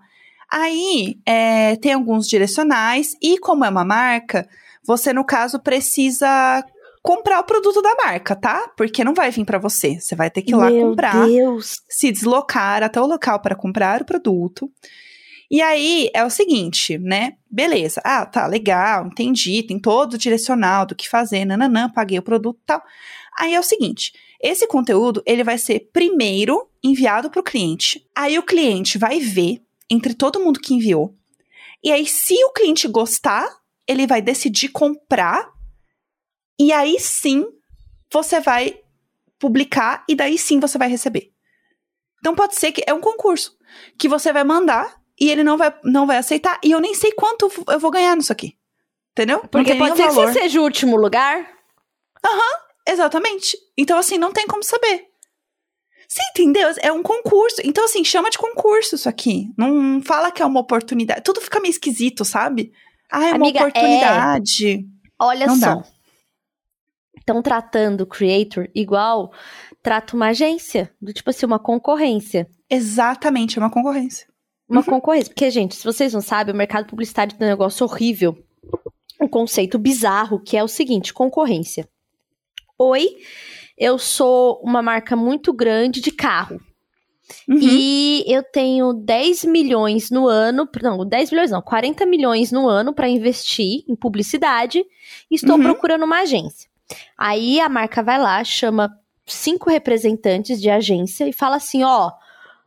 [0.50, 4.46] Aí é, tem alguns direcionais e como é uma marca,
[4.86, 6.62] você no caso precisa
[7.02, 8.72] comprar o produto da marca, tá?
[8.76, 10.00] Porque não vai vir para você.
[10.00, 11.82] Você vai ter que ir lá Meu comprar, Deus.
[11.88, 14.70] se deslocar até o local para comprar o produto.
[15.50, 17.34] E aí é o seguinte, né?
[17.50, 18.00] Beleza.
[18.04, 19.62] Ah, tá, legal, entendi.
[19.62, 22.82] Tem todo o direcional do que fazer, nananã, paguei o produto tal.
[23.38, 28.06] Aí é o seguinte: esse conteúdo ele vai ser primeiro enviado para o cliente.
[28.14, 31.14] Aí o cliente vai ver entre todo mundo que enviou.
[31.82, 33.46] E aí, se o cliente gostar
[33.86, 35.52] ele vai decidir comprar
[36.58, 37.46] e aí sim
[38.12, 38.80] você vai
[39.38, 41.32] publicar e daí sim você vai receber.
[42.18, 43.56] Então pode ser que é um concurso
[43.98, 47.12] que você vai mandar e ele não vai, não vai aceitar e eu nem sei
[47.12, 48.56] quanto eu vou ganhar nisso aqui.
[49.12, 49.40] Entendeu?
[49.48, 50.26] Porque pode ser valor.
[50.26, 51.48] que você seja o último lugar.
[52.24, 53.56] Aham, uhum, exatamente.
[53.76, 55.08] Então assim, não tem como saber.
[56.08, 56.68] Você entendeu?
[56.80, 57.56] É um concurso.
[57.64, 59.50] Então, assim, chama de concurso isso aqui.
[59.56, 61.22] Não fala que é uma oportunidade.
[61.22, 62.72] Tudo fica meio esquisito, sabe?
[63.10, 64.74] Ah, é uma Amiga, oportunidade.
[64.74, 64.78] É...
[65.18, 65.82] Olha não só.
[67.16, 69.32] Estão tratando o creator igual
[69.82, 70.92] trata uma agência.
[71.00, 72.48] Do tipo assim, uma concorrência.
[72.68, 74.26] Exatamente, é uma concorrência.
[74.68, 74.86] Uma uhum.
[74.86, 75.32] concorrência.
[75.32, 78.36] Porque, gente, se vocês não sabem, o mercado publicitário tem um negócio horrível.
[79.20, 81.88] Um conceito bizarro, que é o seguinte: concorrência.
[82.78, 83.16] Oi,
[83.78, 86.60] eu sou uma marca muito grande de carro.
[87.48, 87.58] Uhum.
[87.60, 92.92] E eu tenho 10 milhões no ano, não, 10 milhões não, 40 milhões no ano
[92.92, 94.84] para investir em publicidade
[95.30, 95.62] e estou uhum.
[95.62, 96.68] procurando uma agência.
[97.16, 98.94] Aí a marca vai lá, chama
[99.26, 102.10] cinco representantes de agência e fala assim: ó,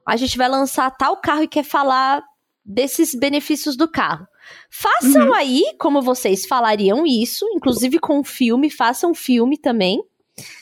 [0.07, 2.23] a gente vai lançar tal carro e quer falar
[2.63, 4.25] desses benefícios do carro.
[4.69, 5.33] Façam uhum.
[5.33, 10.01] aí como vocês falariam isso, inclusive com filme, façam filme também.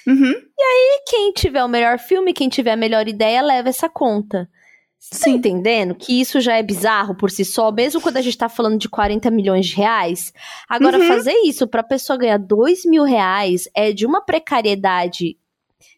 [0.08, 0.32] Uhum.
[0.32, 4.50] E aí, quem tiver o melhor filme, quem tiver a melhor ideia, leva essa conta.
[4.98, 8.38] Você tá entendendo que isso já é bizarro por si só, mesmo quando a gente
[8.38, 10.34] tá falando de 40 milhões de reais?
[10.68, 11.08] Agora, uhum.
[11.08, 15.38] fazer isso pra pessoa ganhar 2 mil reais é de uma precariedade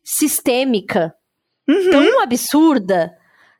[0.04, 1.14] sistêmica
[1.68, 1.90] uhum.
[1.90, 3.17] tão absurda,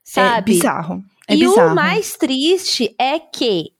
[0.08, 0.38] sabe?
[0.38, 1.04] É bizarro.
[1.28, 1.72] É e bizarro.
[1.72, 3.72] o mais triste é que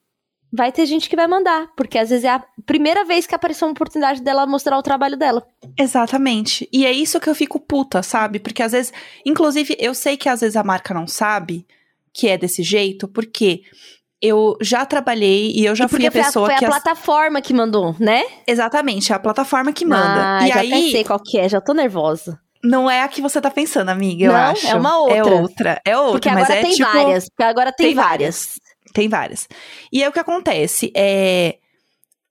[0.52, 3.68] vai ter gente que vai mandar, porque às vezes é a primeira vez que apareceu
[3.68, 5.46] uma oportunidade dela mostrar o trabalho dela.
[5.78, 6.68] Exatamente.
[6.72, 8.40] E é isso que eu fico puta, sabe?
[8.40, 8.94] Porque às vezes,
[9.26, 11.66] inclusive, eu sei que às vezes a marca não sabe
[12.14, 13.62] que é desse jeito, porque
[14.22, 16.72] eu já trabalhei e eu já e fui a pessoa foi a, foi que.
[16.72, 18.24] Foi a plataforma que mandou, né?
[18.48, 20.40] Exatamente, é a plataforma que manda.
[20.40, 22.40] Ah, e já aí, até sei qual que é, já tô nervosa.
[22.68, 24.68] Não é a que você tá pensando, amiga, eu não, acho.
[24.68, 25.18] é uma outra.
[25.18, 26.12] É outra, é outra.
[26.12, 27.30] Porque mas agora é, tem tipo, várias.
[27.30, 28.36] Porque agora tem, tem várias.
[28.36, 28.60] várias.
[28.94, 29.48] Tem várias.
[29.92, 31.58] E aí o que acontece é.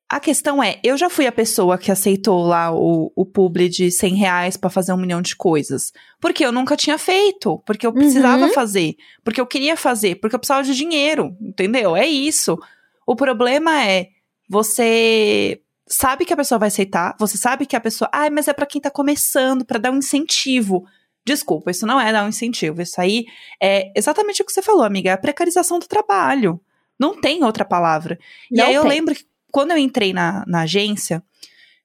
[0.09, 3.91] A questão é, eu já fui a pessoa que aceitou lá o, o publi de
[3.91, 5.91] 100 reais pra fazer um milhão de coisas.
[6.20, 7.61] Porque eu nunca tinha feito.
[7.66, 8.53] Porque eu precisava uhum.
[8.53, 8.95] fazer.
[9.24, 10.14] Porque eu queria fazer.
[10.20, 11.37] Porque eu precisava de dinheiro.
[11.41, 11.97] Entendeu?
[11.97, 12.57] É isso.
[13.05, 14.07] O problema é,
[14.49, 17.14] você sabe que a pessoa vai aceitar.
[17.18, 18.11] Você sabe que a pessoa.
[18.12, 20.87] Ai, ah, mas é para quem tá começando, para dar um incentivo.
[21.24, 22.82] Desculpa, isso não é dar um incentivo.
[22.82, 23.24] Isso aí
[23.61, 25.11] é exatamente o que você falou, amiga.
[25.11, 26.61] É a precarização do trabalho.
[26.99, 28.18] Não tem outra palavra.
[28.51, 28.76] Não e aí tem.
[28.76, 31.22] eu lembro que quando eu entrei na, na agência,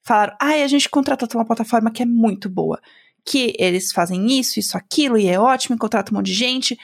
[0.01, 2.79] falaram: ai, ah, a gente contratou uma plataforma que é muito boa.
[3.23, 6.77] Que eles fazem isso, isso, aquilo, e é ótimo, e contrata um monte de gente.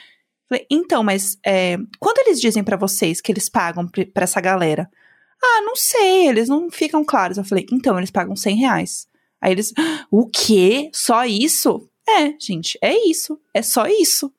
[0.48, 4.88] Falei, então, mas é, quando eles dizem para vocês que eles pagam para essa galera?
[5.42, 7.38] Ah, não sei, eles não ficam claros.
[7.38, 9.08] Eu falei, então, eles pagam 100 reais.
[9.40, 9.72] Aí eles,
[10.10, 10.90] o quê?
[10.92, 11.88] Só isso?
[12.08, 13.40] É, gente, é isso.
[13.54, 14.32] É só isso.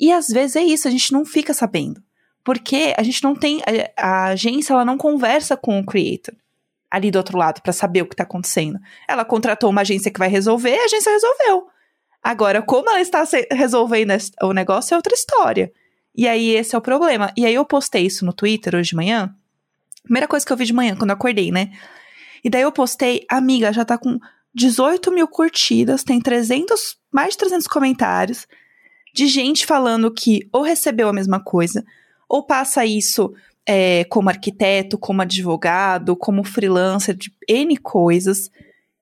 [0.00, 2.02] E às vezes é isso, a gente não fica sabendo.
[2.44, 3.60] Porque a gente não tem.
[3.96, 6.34] A, a agência ela não conversa com o creator
[6.90, 8.78] ali do outro lado para saber o que tá acontecendo.
[9.06, 11.68] Ela contratou uma agência que vai resolver, a agência resolveu.
[12.22, 15.72] Agora, como ela está resolvendo o negócio é outra história.
[16.14, 17.32] E aí, esse é o problema.
[17.36, 19.34] E aí, eu postei isso no Twitter hoje de manhã.
[20.02, 21.70] Primeira coisa que eu vi de manhã, quando eu acordei, né?
[22.42, 24.18] E daí eu postei, amiga, já tá com
[24.54, 28.46] 18 mil curtidas, tem 300, mais de 300 comentários
[29.14, 31.84] de gente falando que ou recebeu a mesma coisa,
[32.28, 33.32] ou passa isso
[33.66, 38.50] é, como arquiteto, como advogado, como freelancer, de N coisas.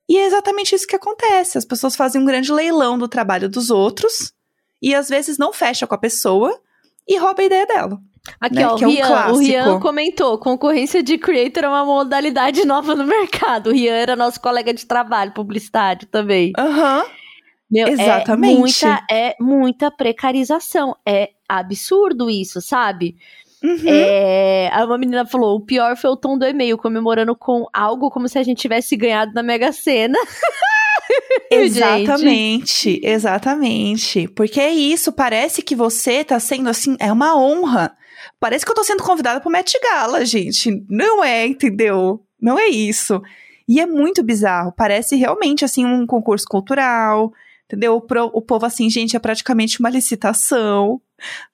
[0.08, 1.58] E é exatamente isso que acontece.
[1.58, 4.32] As pessoas fazem um grande leilão do trabalho dos outros
[4.80, 6.60] e às vezes não fecha com a pessoa
[7.06, 8.00] e rouba a ideia dela.
[8.40, 8.66] Aqui, né?
[8.66, 12.94] ó, o, é um Rian, o Rian comentou: concorrência de creator é uma modalidade nova
[12.94, 13.70] no mercado.
[13.70, 16.52] O Rian era nosso colega de trabalho, publicidade também.
[16.58, 17.00] Aham.
[17.00, 17.26] Uhum.
[17.68, 18.84] Meu, Exatamente.
[18.84, 20.96] É muita, é muita precarização.
[21.04, 23.16] É absurdo isso, sabe?
[23.62, 23.88] Uhum.
[23.88, 28.28] É, uma menina falou: o pior foi o tom do e-mail, comemorando com algo como
[28.28, 30.18] se a gente tivesse ganhado na Mega Sena.
[31.50, 34.28] exatamente, exatamente.
[34.28, 37.96] Porque é isso, parece que você tá sendo assim, é uma honra.
[38.38, 40.84] Parece que eu tô sendo convidada pro Met Gala, gente.
[40.88, 42.22] Não é, entendeu?
[42.40, 43.20] Não é isso.
[43.68, 44.72] E é muito bizarro.
[44.76, 47.32] Parece realmente, assim, um concurso cultural,
[47.64, 47.96] entendeu?
[47.96, 51.00] O, pro, o povo, assim, gente, é praticamente uma licitação.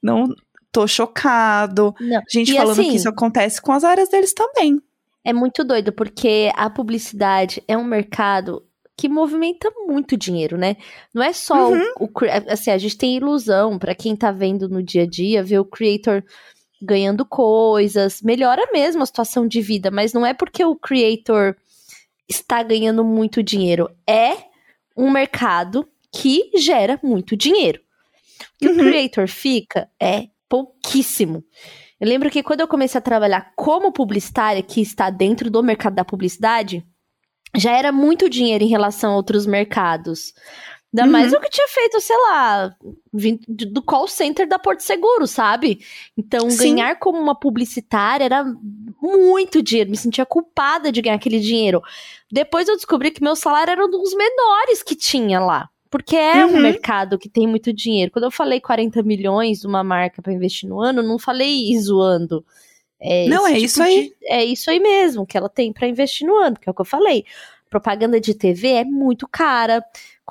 [0.02, 0.34] Não
[0.70, 1.94] tô chocado.
[2.00, 2.20] Não.
[2.28, 4.80] Gente e falando assim, que isso acontece com as áreas deles também.
[5.24, 8.64] É muito doido, porque a publicidade é um mercado
[8.96, 10.76] que movimenta muito dinheiro, né?
[11.14, 11.80] Não é só uhum.
[11.98, 12.10] o, o,
[12.48, 15.64] assim, a gente tem ilusão para quem tá vendo no dia a dia, ver o
[15.64, 16.22] creator
[16.82, 21.56] ganhando coisas, melhora mesmo a situação de vida, mas não é porque o creator
[22.28, 24.36] está ganhando muito dinheiro, é
[24.96, 27.80] um mercado que gera muito dinheiro.
[28.56, 28.74] O que uhum.
[28.74, 31.42] o creator fica é pouquíssimo.
[31.98, 35.94] Eu lembro que quando eu comecei a trabalhar como publicitária, que está dentro do mercado
[35.94, 36.84] da publicidade,
[37.56, 40.34] já era muito dinheiro em relação a outros mercados.
[40.94, 41.10] Ainda uhum.
[41.10, 42.76] mais o que tinha feito, sei lá,
[43.48, 45.80] do call center da Porto Seguro, sabe?
[46.16, 46.74] Então, Sim.
[46.74, 48.44] ganhar como uma publicitária era
[49.00, 49.90] muito dinheiro.
[49.90, 51.80] Me sentia culpada de ganhar aquele dinheiro.
[52.30, 55.70] Depois eu descobri que meu salário era um dos menores que tinha lá.
[55.90, 56.56] Porque é uhum.
[56.56, 58.10] um mercado que tem muito dinheiro.
[58.10, 62.44] Quando eu falei 40 milhões de uma marca para investir no ano, não falei zoando.
[63.00, 64.08] É não, é tipo isso aí.
[64.08, 66.74] De, é isso aí mesmo que ela tem para investir no ano, que é o
[66.74, 67.24] que eu falei.
[67.68, 69.82] Propaganda de TV é muito cara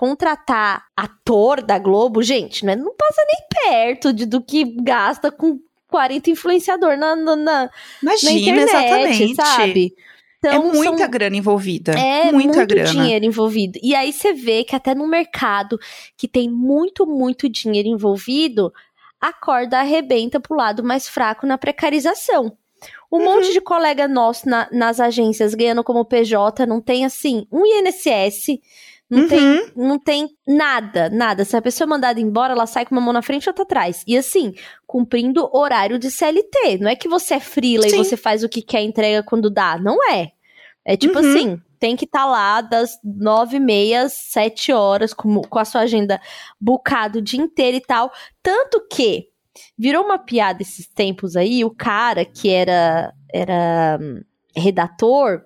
[0.02, 5.60] contratar ator da Globo, gente, né, não passa nem perto de, do que gasta com
[5.90, 7.70] 40 influenciador na, na, na,
[8.02, 9.36] Imagina, na internet, exatamente.
[9.36, 9.96] sabe?
[10.40, 11.92] Então, é muita são, grana envolvida.
[11.92, 12.90] É muita muito grana.
[12.90, 13.78] dinheiro envolvido.
[13.84, 15.78] E aí você vê que até no mercado
[16.18, 18.74] que tem muito, muito dinheiro envolvido,
[19.20, 22.58] a corda arrebenta pro lado mais fraco na precarização.
[23.12, 23.26] Um uhum.
[23.26, 28.60] monte de colega nosso na, nas agências ganhando como PJ não tem assim um INSS,
[29.12, 29.28] não, uhum.
[29.28, 31.44] tem, não tem nada, nada.
[31.44, 33.64] Se a pessoa é mandada embora, ela sai com uma mão na frente e outra
[33.64, 34.06] atrás.
[34.08, 34.54] E assim,
[34.88, 36.78] cumprindo horário de CLT.
[36.80, 37.96] Não é que você é frila Sim.
[37.96, 39.78] e você faz o que quer entrega quando dá.
[39.78, 40.32] Não é.
[40.86, 41.30] É tipo uhum.
[41.30, 45.66] assim, tem que estar tá lá das nove e meia, sete horas, com, com a
[45.66, 46.22] sua agenda
[46.60, 48.10] bucada o dia inteiro e tal.
[48.42, 49.28] Tanto que
[49.78, 54.22] virou uma piada esses tempos aí, o cara que era, era hum,
[54.56, 55.42] redator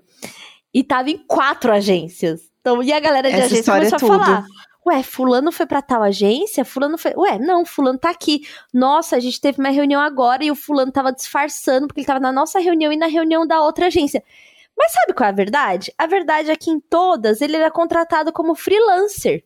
[0.72, 2.42] e tava em quatro agências.
[2.66, 3.46] Então, e a galera de Essa
[3.76, 4.46] agência começou é a falar.
[4.88, 6.66] Ué, fulano foi para tal agência?
[6.66, 7.14] Fulano foi.
[7.16, 8.42] Ué, não, fulano tá aqui.
[8.74, 12.20] Nossa, a gente teve uma reunião agora e o fulano tava disfarçando porque ele tava
[12.20, 14.24] na nossa reunião e na reunião da outra agência.
[14.76, 15.94] Mas sabe qual é a verdade?
[15.96, 19.44] A verdade é que em todas ele era contratado como freelancer.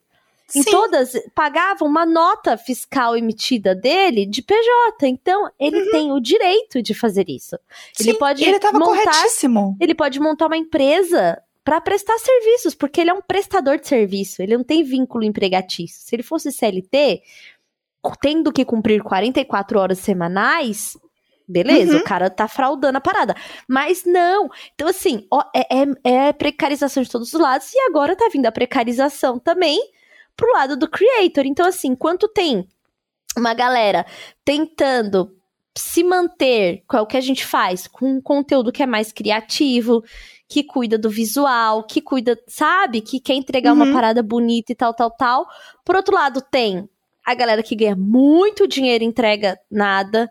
[0.55, 0.71] Em Sim.
[0.71, 5.07] todas, pagavam uma nota fiscal emitida dele de PJ.
[5.07, 5.91] Então, ele uhum.
[5.91, 7.57] tem o direito de fazer isso.
[7.93, 8.43] Sim, ele pode.
[8.43, 9.77] Ele estava corretíssimo.
[9.79, 14.41] Ele pode montar uma empresa para prestar serviços, porque ele é um prestador de serviço,
[14.41, 16.01] ele não tem vínculo empregatício.
[16.01, 17.21] Se ele fosse CLT,
[18.21, 20.97] tendo que cumprir 44 horas semanais,
[21.47, 21.99] beleza, uhum.
[21.99, 23.35] o cara tá fraudando a parada.
[23.67, 24.49] Mas não.
[24.73, 28.45] Então, assim, ó, é, é, é, precarização de todos os lados, e agora tá vindo
[28.45, 29.79] a precarização também
[30.35, 31.45] pro lado do creator.
[31.45, 32.67] Então, assim, enquanto tem
[33.37, 34.05] uma galera
[34.45, 35.35] tentando
[35.77, 37.87] se manter, qual é o que a gente faz?
[37.87, 40.03] Com um conteúdo que é mais criativo,
[40.49, 43.01] que cuida do visual, que cuida, sabe?
[43.01, 43.83] Que quer entregar uhum.
[43.83, 45.47] uma parada bonita e tal, tal, tal.
[45.85, 46.89] Por outro lado, tem
[47.23, 50.27] a galera que ganha muito dinheiro e entrega nada.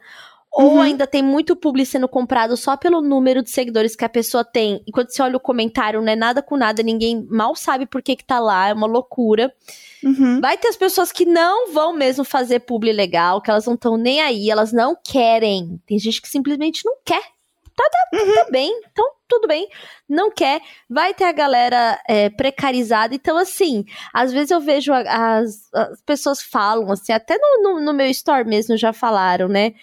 [0.50, 0.80] Ou uhum.
[0.80, 4.82] ainda tem muito publi sendo comprado só pelo número de seguidores que a pessoa tem.
[4.84, 8.02] E quando você olha o comentário, não é nada com nada, ninguém mal sabe por
[8.02, 9.54] que, que tá lá, é uma loucura.
[10.02, 10.40] Uhum.
[10.40, 13.96] Vai ter as pessoas que não vão mesmo fazer publi legal, que elas não estão
[13.96, 15.80] nem aí, elas não querem.
[15.86, 17.37] Tem gente que simplesmente não quer.
[17.78, 18.34] Tá, tá, uhum.
[18.34, 19.68] tá bem, então tudo bem,
[20.08, 20.60] não quer,
[20.90, 23.14] vai ter a galera é, precarizada.
[23.14, 27.94] Então, assim, às vezes eu vejo as, as pessoas falam, assim, até no, no, no,
[27.94, 29.74] meu store mesmo já falaram, né?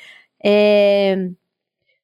[0.44, 1.30] É,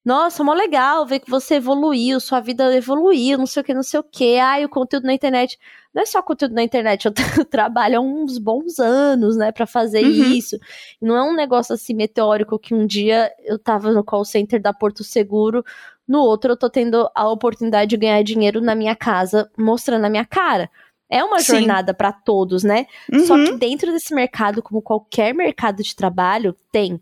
[0.03, 3.83] Nossa, mó legal ver que você evoluiu, sua vida evoluiu, não sei o que, não
[3.83, 4.37] sei o que.
[4.37, 5.59] Ai, o conteúdo na internet.
[5.93, 7.13] Não é só conteúdo na internet, eu
[7.45, 10.31] trabalho há uns bons anos, né, para fazer uhum.
[10.31, 10.57] isso.
[11.01, 14.73] Não é um negócio assim meteórico que um dia eu tava no call center da
[14.73, 15.63] Porto Seguro
[16.07, 20.09] no outro, eu tô tendo a oportunidade de ganhar dinheiro na minha casa, mostrando a
[20.09, 20.69] minha cara.
[21.09, 21.57] É uma Sim.
[21.57, 22.85] jornada para todos, né?
[23.11, 23.25] Uhum.
[23.25, 27.01] Só que dentro desse mercado, como qualquer mercado de trabalho, tem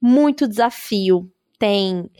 [0.00, 2.10] muito desafio, tem.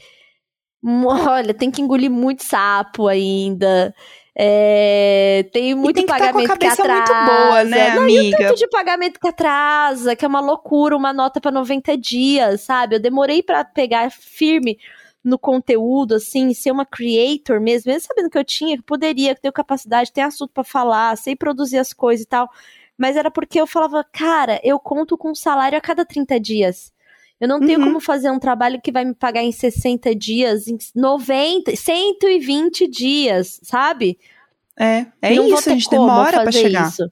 [1.27, 3.93] Olha, tem que engolir muito sapo ainda.
[4.41, 7.13] É, tem muito tem que pagamento tá com a cabeça que atrasa.
[7.13, 8.21] muito boa, né, Não, amiga?
[8.21, 11.97] E o tanto de pagamento que atrasa, que é uma loucura, uma nota para 90
[11.97, 12.95] dias, sabe?
[12.95, 14.77] Eu demorei para pegar firme
[15.21, 19.41] no conteúdo, assim, ser uma creator mesmo, mesmo sabendo que eu tinha, que poderia, que
[19.41, 22.49] tenho capacidade, ter assunto para falar, sei produzir as coisas e tal.
[22.97, 26.93] Mas era porque eu falava, cara, eu conto com um salário a cada 30 dias.
[27.39, 27.85] Eu não tenho uhum.
[27.85, 33.59] como fazer um trabalho que vai me pagar em 60 dias, em 90, 120 dias,
[33.63, 34.19] sabe?
[34.77, 36.89] É, é não isso, a gente demora para chegar.
[36.89, 37.03] Isso.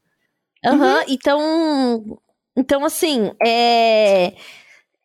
[0.66, 1.04] Uhum, uhum.
[1.08, 2.20] Então,
[2.56, 4.34] então assim, é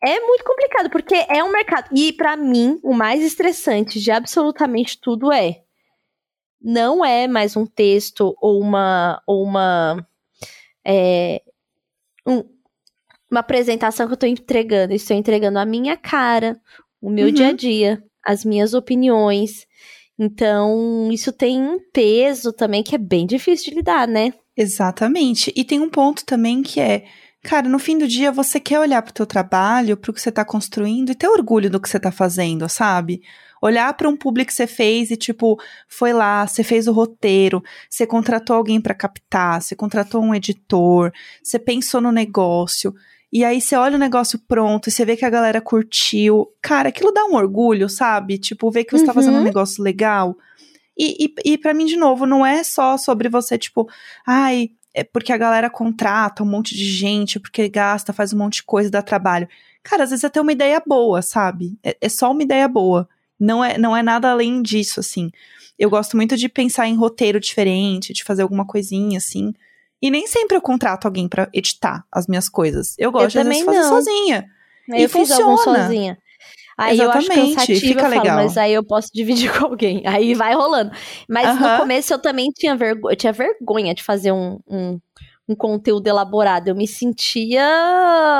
[0.05, 1.87] é muito complicado, porque é um mercado.
[1.95, 5.61] E para mim, o mais estressante de absolutamente tudo é.
[6.61, 9.21] Não é mais um texto ou uma.
[9.25, 10.05] Ou uma
[10.85, 11.41] é,
[12.27, 12.43] um,
[13.33, 14.93] uma apresentação que eu tô entregando.
[14.93, 16.55] Estou entregando a minha cara,
[17.01, 17.33] o meu Uhum.
[17.33, 19.65] dia a dia, as minhas opiniões.
[20.17, 24.33] Então, isso tem um peso também que é bem difícil de lidar, né?
[24.55, 25.51] Exatamente.
[25.55, 27.05] E tem um ponto também que é,
[27.43, 30.45] cara, no fim do dia você quer olhar pro teu trabalho, pro que você tá
[30.45, 33.23] construindo e ter orgulho do que você tá fazendo, sabe?
[33.59, 37.63] Olhar para um público que você fez e tipo, foi lá, você fez o roteiro,
[37.89, 41.11] você contratou alguém para captar, você contratou um editor,
[41.41, 42.93] você pensou no negócio.
[43.35, 46.47] E aí você olha o negócio pronto e você vê que a galera curtiu.
[46.61, 48.37] Cara, aquilo dá um orgulho, sabe?
[48.37, 49.43] Tipo, ver que você tá fazendo um Uhum.
[49.43, 50.37] negócio legal.
[50.95, 53.89] E, e, e para mim, de novo, não é só sobre você, tipo,
[54.27, 58.57] ai, é porque a galera contrata um monte de gente, porque gasta, faz um monte
[58.57, 59.47] de coisa, dá trabalho.
[59.81, 61.75] Cara, às vezes é ter uma ideia boa, sabe?
[61.83, 63.09] É, é só uma ideia boa.
[63.39, 65.31] Não é, não é nada além disso, assim.
[65.79, 69.51] Eu gosto muito de pensar em roteiro diferente, de fazer alguma coisinha, assim.
[70.03, 72.93] E nem sempre eu contrato alguém pra editar as minhas coisas.
[72.99, 73.89] Eu gosto de fazer não.
[73.89, 74.45] sozinha.
[74.91, 75.83] Aí E eu fiz funciona.
[75.83, 76.17] sozinha.
[76.77, 78.35] Aí eu acho Exatamente, cansativo, fica eu falo, legal.
[78.35, 80.03] mas aí eu posso dividir com alguém.
[80.05, 80.91] Aí vai rolando.
[81.29, 81.79] Mas no Aham.
[81.79, 84.99] começo eu também tinha, vergo eu tinha vergonha de fazer um, um,
[85.47, 86.69] um conteúdo elaborado.
[86.69, 87.65] Eu me sentia,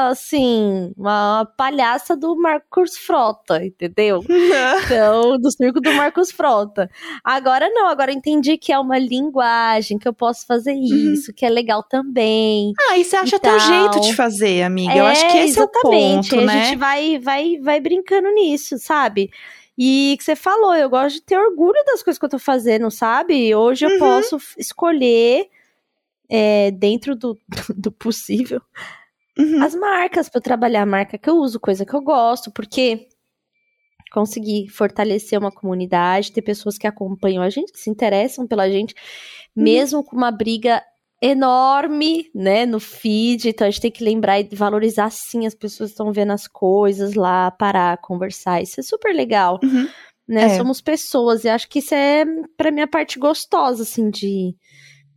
[0.10, 4.24] assim, uma palhaça do Marcos Frota, entendeu?
[4.86, 6.89] Então, do circo do Marcos Frota.
[7.24, 11.14] Agora não, agora eu entendi que é uma linguagem, que eu posso fazer Uhum.
[11.14, 12.74] isso, que é legal também.
[12.89, 13.60] Ah, e você acha teu tal.
[13.60, 14.93] jeito de fazer, amiga.
[14.95, 16.30] eu acho que esse é o exatamente.
[16.32, 16.64] ponto, a né?
[16.66, 19.30] gente vai, vai, vai brincando nisso, sabe?
[19.78, 22.91] E que você falou, eu gosto de ter orgulho das coisas que eu tô fazendo,
[22.91, 23.56] sabe?
[23.56, 23.99] Hoje eu Uhum.
[23.99, 25.47] posso escolher,
[26.34, 27.38] é, dentro do,
[27.78, 28.60] do possível,
[29.38, 29.64] Uhum.
[29.64, 33.08] as marcas pra eu trabalhar a marca que eu uso, coisa que eu gosto, porque
[34.12, 38.94] conseguir fortalecer uma comunidade, ter pessoas que acompanham a gente, que se interessam pela gente,
[39.56, 39.64] Uhum.
[39.64, 40.84] mesmo com uma briga
[41.20, 45.90] enorme, né, no feed, então a gente tem que lembrar e valorizar sim as pessoas
[45.90, 49.88] que estão vendo as coisas lá, parar, conversar, isso é super legal, Uhum.
[50.28, 50.50] né, É.
[50.58, 52.24] somos pessoas, e acho que isso é,
[52.58, 54.54] pra mim, a parte gostosa, assim, de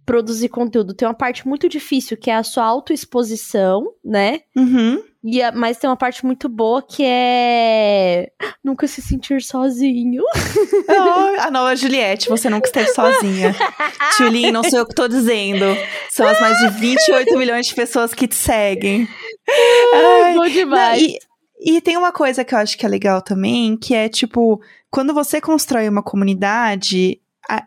[0.06, 5.02] produzir conteúdo, tem uma parte muito difícil, que é a sua autoexposição, né, Uhum.
[5.24, 8.30] e a- mas tem uma parte muito boa que é
[8.64, 10.22] nunca se sentir sozinho.
[10.88, 13.54] Oh, a nova Juliette, você nunca esteve sozinha.
[14.16, 15.64] Tulin, não sou eu que tô dizendo.
[16.10, 19.08] São as mais de 28 milhões de pessoas que te seguem.
[19.92, 21.02] Ai, Bom não, demais.
[21.02, 21.18] e,
[21.60, 25.12] e tem uma coisa que eu acho que é legal também, que é tipo, quando
[25.12, 27.20] você constrói uma comunidade,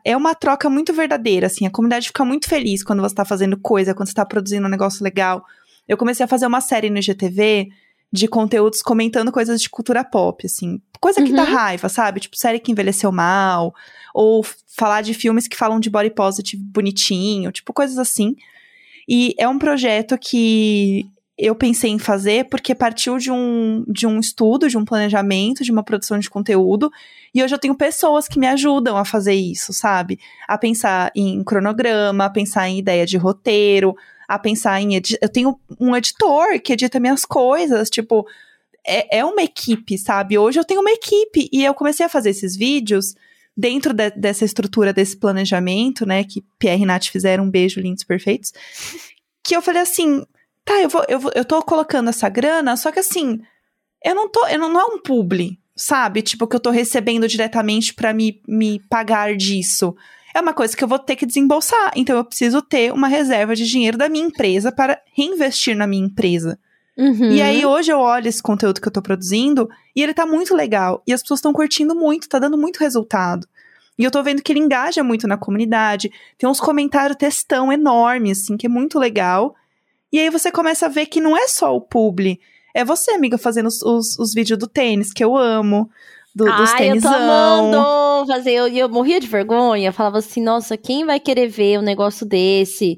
[0.03, 1.65] é uma troca muito verdadeira, assim.
[1.65, 4.69] A comunidade fica muito feliz quando você tá fazendo coisa, quando você tá produzindo um
[4.69, 5.43] negócio legal.
[5.87, 7.69] Eu comecei a fazer uma série no IGTV
[8.11, 10.81] de conteúdos comentando coisas de cultura pop, assim.
[10.99, 11.53] Coisa que dá Uhum.
[11.53, 12.19] raiva, sabe?
[12.19, 13.73] Tipo, série que envelheceu mal,
[14.13, 14.43] ou
[14.75, 18.35] falar de filmes que falam de body positive bonitinho, tipo, coisas assim.
[19.07, 21.05] E é um projeto que
[21.41, 25.71] eu pensei em fazer porque partiu de um, de um estudo, de um planejamento, de
[25.71, 26.91] uma produção de conteúdo.
[27.33, 30.19] E hoje eu tenho pessoas que me ajudam a fazer isso, sabe?
[30.49, 33.95] A pensar em cronograma, a pensar em ideia de roteiro,
[34.27, 34.99] a pensar em.
[35.21, 38.27] Eu tenho um editor que edita minhas coisas, tipo.
[38.85, 40.37] É, é uma equipe, sabe?
[40.37, 43.13] Hoje eu tenho uma equipe e eu comecei a fazer esses vídeos
[43.55, 46.23] dentro de- dessa estrutura, desse planejamento, né?
[46.23, 48.51] Que Pierre e Nath fizeram, um beijo, lindos, perfeitos.
[49.43, 50.23] Que eu falei assim,
[50.69, 53.41] tá, eu, vou, eu, vou, eu tô colocando essa grana, só que assim,
[54.05, 56.21] eu não tô, eu não, não é um publi, sabe?
[56.21, 59.95] Tipo, que eu tô recebendo diretamente pra me, me pagar disso.
[60.33, 61.91] É uma coisa que eu vou ter que desembolsar.
[61.95, 66.05] Então eu preciso ter uma reserva de dinheiro da minha empresa para reinvestir na minha
[66.05, 66.59] empresa.
[66.95, 67.31] Uhum.
[67.31, 70.55] E aí hoje eu olho esse conteúdo que eu tô produzindo e ele tá muito
[70.55, 71.01] legal.
[71.07, 73.47] E as pessoas estão curtindo muito, tá dando muito resultado.
[73.97, 76.11] E eu tô vendo que ele engaja muito na comunidade.
[76.37, 79.55] Tem uns comentários textão enormes, assim, que é muito legal.
[80.11, 82.39] E aí você começa a ver que não é só o publi.
[82.73, 85.89] É você, amiga, fazendo os, os, os vídeos do tênis, que eu amo.
[86.35, 87.13] Do, dos Ai, eu tô tênisão.
[87.15, 88.51] amando fazer.
[88.51, 89.91] Eu, eu morria de vergonha.
[89.91, 92.97] Falava assim, nossa, quem vai querer ver um negócio desse?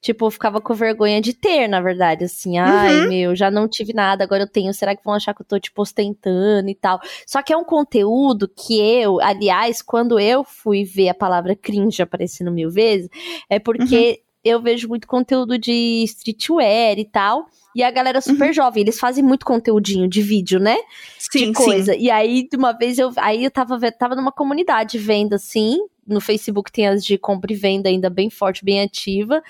[0.00, 3.08] Tipo, eu ficava com vergonha de ter, na verdade, assim, ai, Uhum.
[3.08, 5.60] meu, já não tive nada, agora eu tenho, será que vão achar que eu tô,
[5.60, 6.98] tipo, ostentando e tal?
[7.24, 12.02] Só que é um conteúdo que eu, aliás, quando eu fui ver a palavra cringe
[12.02, 13.08] aparecendo mil vezes,
[13.48, 14.31] é porque Uhum.
[14.44, 18.52] Eu vejo muito conteúdo de streetwear e tal, e a galera super Uhum.
[18.52, 20.76] jovem, eles fazem muito conteúdinho de vídeo, né?
[21.18, 21.94] Sim, de coisa.
[21.96, 25.78] E aí, de uma vez, eu, aí eu tava, tava numa comunidade venda, assim.
[26.06, 29.42] No Facebook tem as de compra e venda ainda bem forte, bem ativa.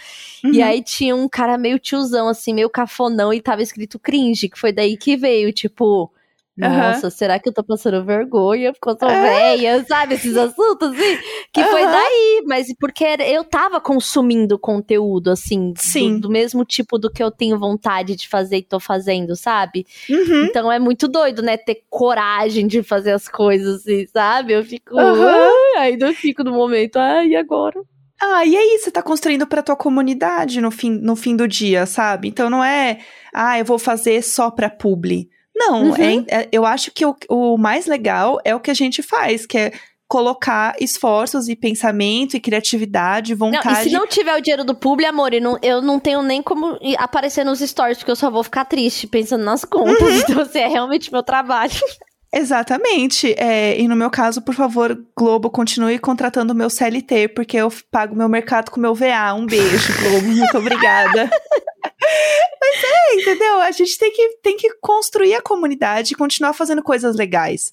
[0.42, 0.50] sim.
[0.52, 0.64] E Uhum.
[0.64, 4.70] aí tinha um cara meio tiozão, assim, meio cafonão, e tava escrito cringe, que foi
[4.70, 6.12] daí que veio, tipo,
[6.56, 7.10] Nossa, uhum.
[7.10, 9.22] será que eu tô passando vergonha porque eu tô é.
[9.22, 9.84] velha?
[9.88, 11.18] Sabe, esses assuntos, assim?
[11.50, 11.66] Que uhum.
[11.66, 16.14] foi daí, mas porque eu tava consumindo conteúdo, assim, Sim.
[16.14, 19.86] Do, do, mesmo tipo do que eu tenho vontade de fazer e tô fazendo, sabe?
[20.10, 20.44] Uhum.
[20.44, 21.56] Então é muito doido, né?
[21.56, 24.52] Ter coragem de fazer as coisas, assim, sabe?
[24.52, 24.94] Eu fico.
[24.94, 25.78] Uhum.
[25.78, 27.80] Ainda eu fico no momento, ai, e agora?
[28.20, 31.86] Ah, e aí, você tá construindo pra tua comunidade no fim, no fim do dia,
[31.86, 32.28] sabe?
[32.28, 33.00] Então não é,
[33.34, 35.28] ah, eu vou fazer só pra publi.
[35.54, 35.96] Não, uhum.
[36.28, 39.46] é, é, eu acho que o, o mais legal é o que a gente faz,
[39.46, 39.72] que é
[40.12, 43.66] colocar esforços e pensamento e criatividade, vontade.
[43.66, 46.20] Não, e se não tiver o dinheiro do publi, amor, eu não, eu não tenho
[46.20, 50.02] nem como aparecer nos stories, porque eu só vou ficar triste pensando nas contas.
[50.02, 50.12] Uhum.
[50.22, 51.72] Então, assim, é realmente meu trabalho.
[52.34, 53.34] Exatamente.
[53.38, 58.14] É, e no meu caso, por favor, Globo, continue contratando meu CLT, porque eu pago
[58.14, 59.34] meu mercado com meu VA.
[59.34, 60.26] Um beijo, Globo.
[60.26, 61.30] Muito obrigada.
[62.60, 63.60] Mas é, entendeu?
[63.60, 67.72] A gente tem que, tem que construir a comunidade e continuar fazendo coisas legais.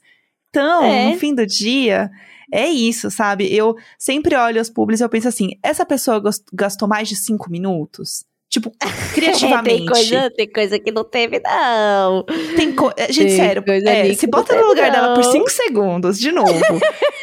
[0.49, 1.11] Então, é.
[1.11, 2.10] no fim do dia,
[2.51, 3.53] é isso, sabe?
[3.53, 6.22] Eu sempre olho os públicos e eu penso assim: essa pessoa
[6.53, 8.26] gastou mais de cinco minutos?
[8.49, 8.72] Tipo,
[9.14, 9.77] criativamente.
[9.77, 12.23] tem, coisa, tem coisa que não teve, não.
[12.56, 12.91] Tem co...
[12.97, 15.01] Eh, gente, tem sério, é, se bota no lugar não.
[15.01, 16.51] dela por cinco segundos, de novo.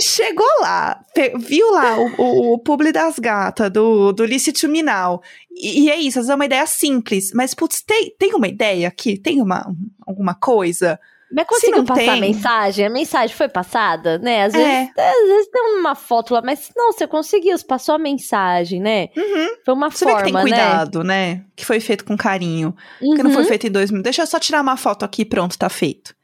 [0.00, 1.00] Chegou lá,
[1.38, 5.22] viu lá o, o, o publi das gatas, do, do Licito Minal.
[5.50, 7.32] E, e, é isso, é uma ideia simples.
[7.34, 9.18] Mas, putz, tem, tem uma ideia aqui?
[9.18, 9.74] Tem uma,
[10.06, 10.98] alguma coisa?
[11.32, 12.10] Mas conseguiu passar tem...
[12.10, 12.86] a mensagem?
[12.86, 14.44] A mensagem foi passada, né?
[14.44, 14.58] Às, é.
[14.58, 18.80] vezes, às vezes tem uma foto lá, mas não, você conseguiu, você passou a mensagem,
[18.80, 19.08] né?
[19.16, 19.56] Uhum.
[19.64, 20.40] Foi uma você forma, vê que tem né?
[20.42, 21.34] cuidado, né?
[21.34, 21.44] né?
[21.56, 22.74] Que foi feito com carinho.
[23.00, 23.16] Uhum.
[23.16, 23.48] Que não foi uhum.
[23.48, 24.04] feito em dois minutos.
[24.04, 26.14] Deixa eu só tirar uma foto aqui pronto, tá feito.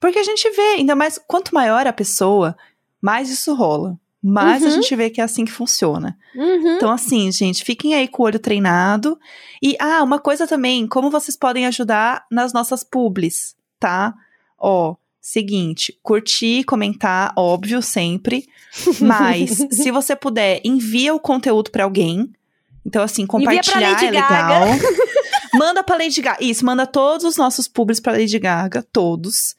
[0.00, 2.56] Porque a gente vê, ainda mais, quanto maior a pessoa,
[3.04, 4.00] mais isso rola.
[4.22, 4.68] Mais uhum.
[4.68, 6.16] a gente vê que é assim que funciona.
[6.34, 6.76] Uhum.
[6.76, 9.18] Então, assim, gente, fiquem aí com o olho treinado.
[9.62, 14.14] E, ah, uma coisa também, como vocês podem ajudar nas nossas publis, tá?
[14.58, 18.48] Ó, seguinte, curtir, comentar, óbvio, sempre.
[18.98, 22.32] Mas, se você puder, envia o conteúdo para alguém.
[22.86, 24.62] Então, assim, compartilhar é legal.
[25.52, 26.42] manda pra Lady Gaga.
[26.42, 29.54] Isso, manda todos os nossos públicos pra Lady Gaga, todos.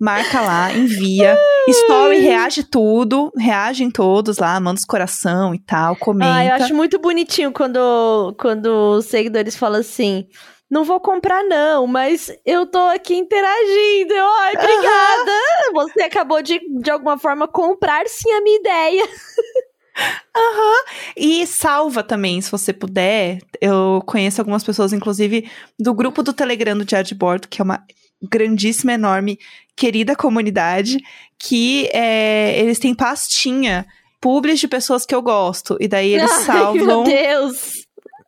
[0.00, 1.38] Marca lá, envia.
[1.68, 3.30] Story, reage tudo.
[3.36, 6.34] Reagem todos lá, manda os coração e tal, comenta.
[6.34, 10.26] Ah, eu acho muito bonitinho quando, quando os seguidores falam assim
[10.70, 14.12] não vou comprar não, mas eu tô aqui interagindo.
[14.12, 15.32] Eu, ai, obrigada.
[15.68, 15.72] Uhum.
[15.74, 19.08] Você acabou de, de alguma forma, comprar sim a minha ideia.
[20.36, 20.60] Aham.
[20.60, 20.84] Uhum.
[21.16, 23.38] E salva também, se você puder.
[23.60, 25.48] Eu conheço algumas pessoas, inclusive,
[25.78, 27.84] do grupo do Telegram do Diário de Bordo, que é uma
[28.28, 29.38] grandíssima, enorme,
[29.76, 30.98] querida comunidade,
[31.38, 33.86] que é, eles têm pastinha
[34.24, 35.76] publis de pessoas que eu gosto.
[35.78, 36.86] E daí eles Ai, salvam.
[36.86, 37.72] Meu Deus!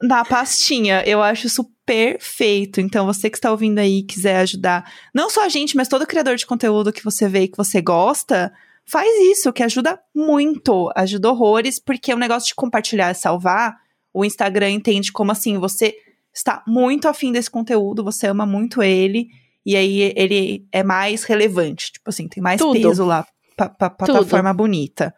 [0.03, 1.03] Na pastinha.
[1.07, 2.83] Eu acho isso perfeito.
[2.83, 6.37] Então, você que está ouvindo aí quiser ajudar, não só a gente, mas todo criador
[6.37, 8.53] de conteúdo que você vê e que você gosta,
[8.85, 13.77] faz isso, que ajuda muito, ajuda horrores, porque o negócio de compartilhar e salvar,
[14.13, 15.95] o Instagram entende como assim, você
[16.35, 19.29] está muito afim desse conteúdo, você ama muito ele,
[19.67, 22.81] e aí ele é mais relevante, tipo assim, tem mais Tudo.
[22.81, 23.27] peso lá
[23.57, 25.13] pra, pra plataforma bonita.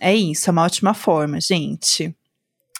[0.00, 2.12] É isso, é uma ótima forma, gente.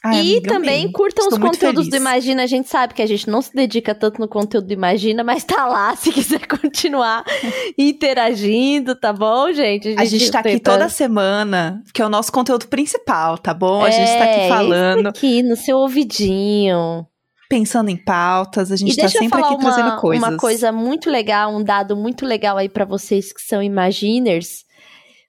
[0.05, 0.93] Ai, e amiga, também amei.
[0.93, 2.43] curtam Estou os conteúdos do Imagina.
[2.43, 5.45] A gente sabe que a gente não se dedica tanto no conteúdo do Imagina, mas
[5.45, 7.25] tá lá se quiser continuar
[7.79, 9.89] interagindo, tá bom, gente?
[9.89, 13.55] A gente, a gente tá aqui toda semana, que é o nosso conteúdo principal, tá
[13.55, 13.85] bom?
[13.85, 15.07] A gente tá aqui é, falando.
[15.07, 17.07] aqui no seu ouvidinho
[17.55, 20.29] pensando em pautas, a gente está sempre aqui uma, trazendo coisas.
[20.29, 24.65] Uma coisa muito legal, um dado muito legal aí para vocês que são Imaginers.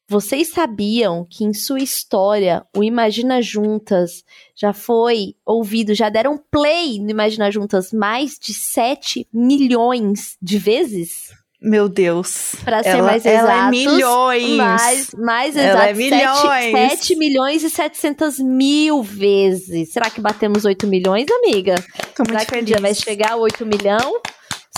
[0.08, 4.24] Vocês sabiam que em sua história o Imagina Juntas
[4.56, 11.32] já foi ouvido, já deram play no Imagina Juntas mais de 7 milhões de vezes?
[11.62, 12.56] Meu Deus.
[12.64, 13.50] Pra ser ela, mais exatos.
[13.50, 14.58] Ela é milhões.
[14.58, 15.70] Mais, mais exato.
[15.70, 16.72] Ela é milhões.
[16.72, 19.92] 7, 7 milhões e 700 mil vezes.
[19.92, 21.76] Será que batemos 8 milhões, amiga?
[22.16, 24.22] Tô Será muito que um dia vai chegar a 8 milhões?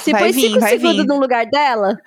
[0.01, 1.97] Se vai põe 5 segundos no lugar dela.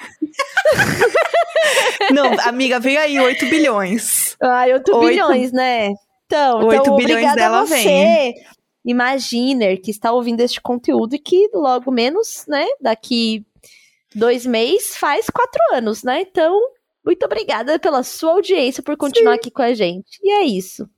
[2.12, 4.36] Não, amiga, vem aí 8 bilhões.
[4.40, 5.90] Ai, 8, 8 bilhões, né?
[6.26, 8.34] Então, 8 então bilhões dela você, vem.
[8.84, 13.44] Imaginer, que está ouvindo este conteúdo e que logo menos, né, daqui
[14.14, 16.22] dois meses faz quatro anos, né?
[16.22, 16.58] Então,
[17.04, 19.38] muito obrigada pela sua audiência, por continuar Sim.
[19.38, 20.18] aqui com a gente.
[20.22, 20.88] E é isso.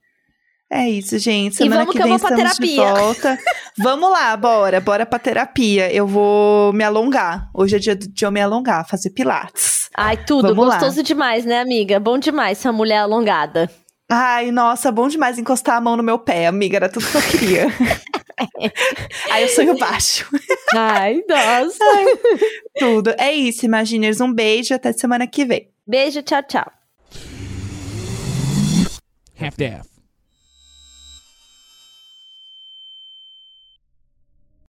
[0.70, 1.56] É isso, gente.
[1.56, 2.66] Semana que, que vem estamos terapia.
[2.66, 3.38] de volta.
[3.78, 4.80] vamos lá, bora.
[4.80, 5.92] Bora pra terapia.
[5.92, 7.50] Eu vou me alongar.
[7.54, 9.90] Hoje é dia de eu me alongar, fazer pilates.
[9.94, 10.54] Ai, tudo.
[10.54, 11.02] Vamos Gostoso lá.
[11.02, 12.00] demais, né, amiga?
[12.00, 13.70] Bom demais essa mulher alongada.
[14.10, 16.78] Ai, nossa, bom demais encostar a mão no meu pé, amiga.
[16.78, 17.66] Era tudo que eu queria.
[19.30, 20.28] Aí eu sonho baixo.
[20.74, 21.82] Ai, nossa.
[21.82, 22.04] Ai,
[22.78, 23.14] tudo.
[23.18, 24.20] É isso, Imaginers.
[24.20, 25.70] Um beijo até semana que vem.
[25.86, 26.70] Beijo, tchau, tchau.
[29.38, 29.91] Half-Daff.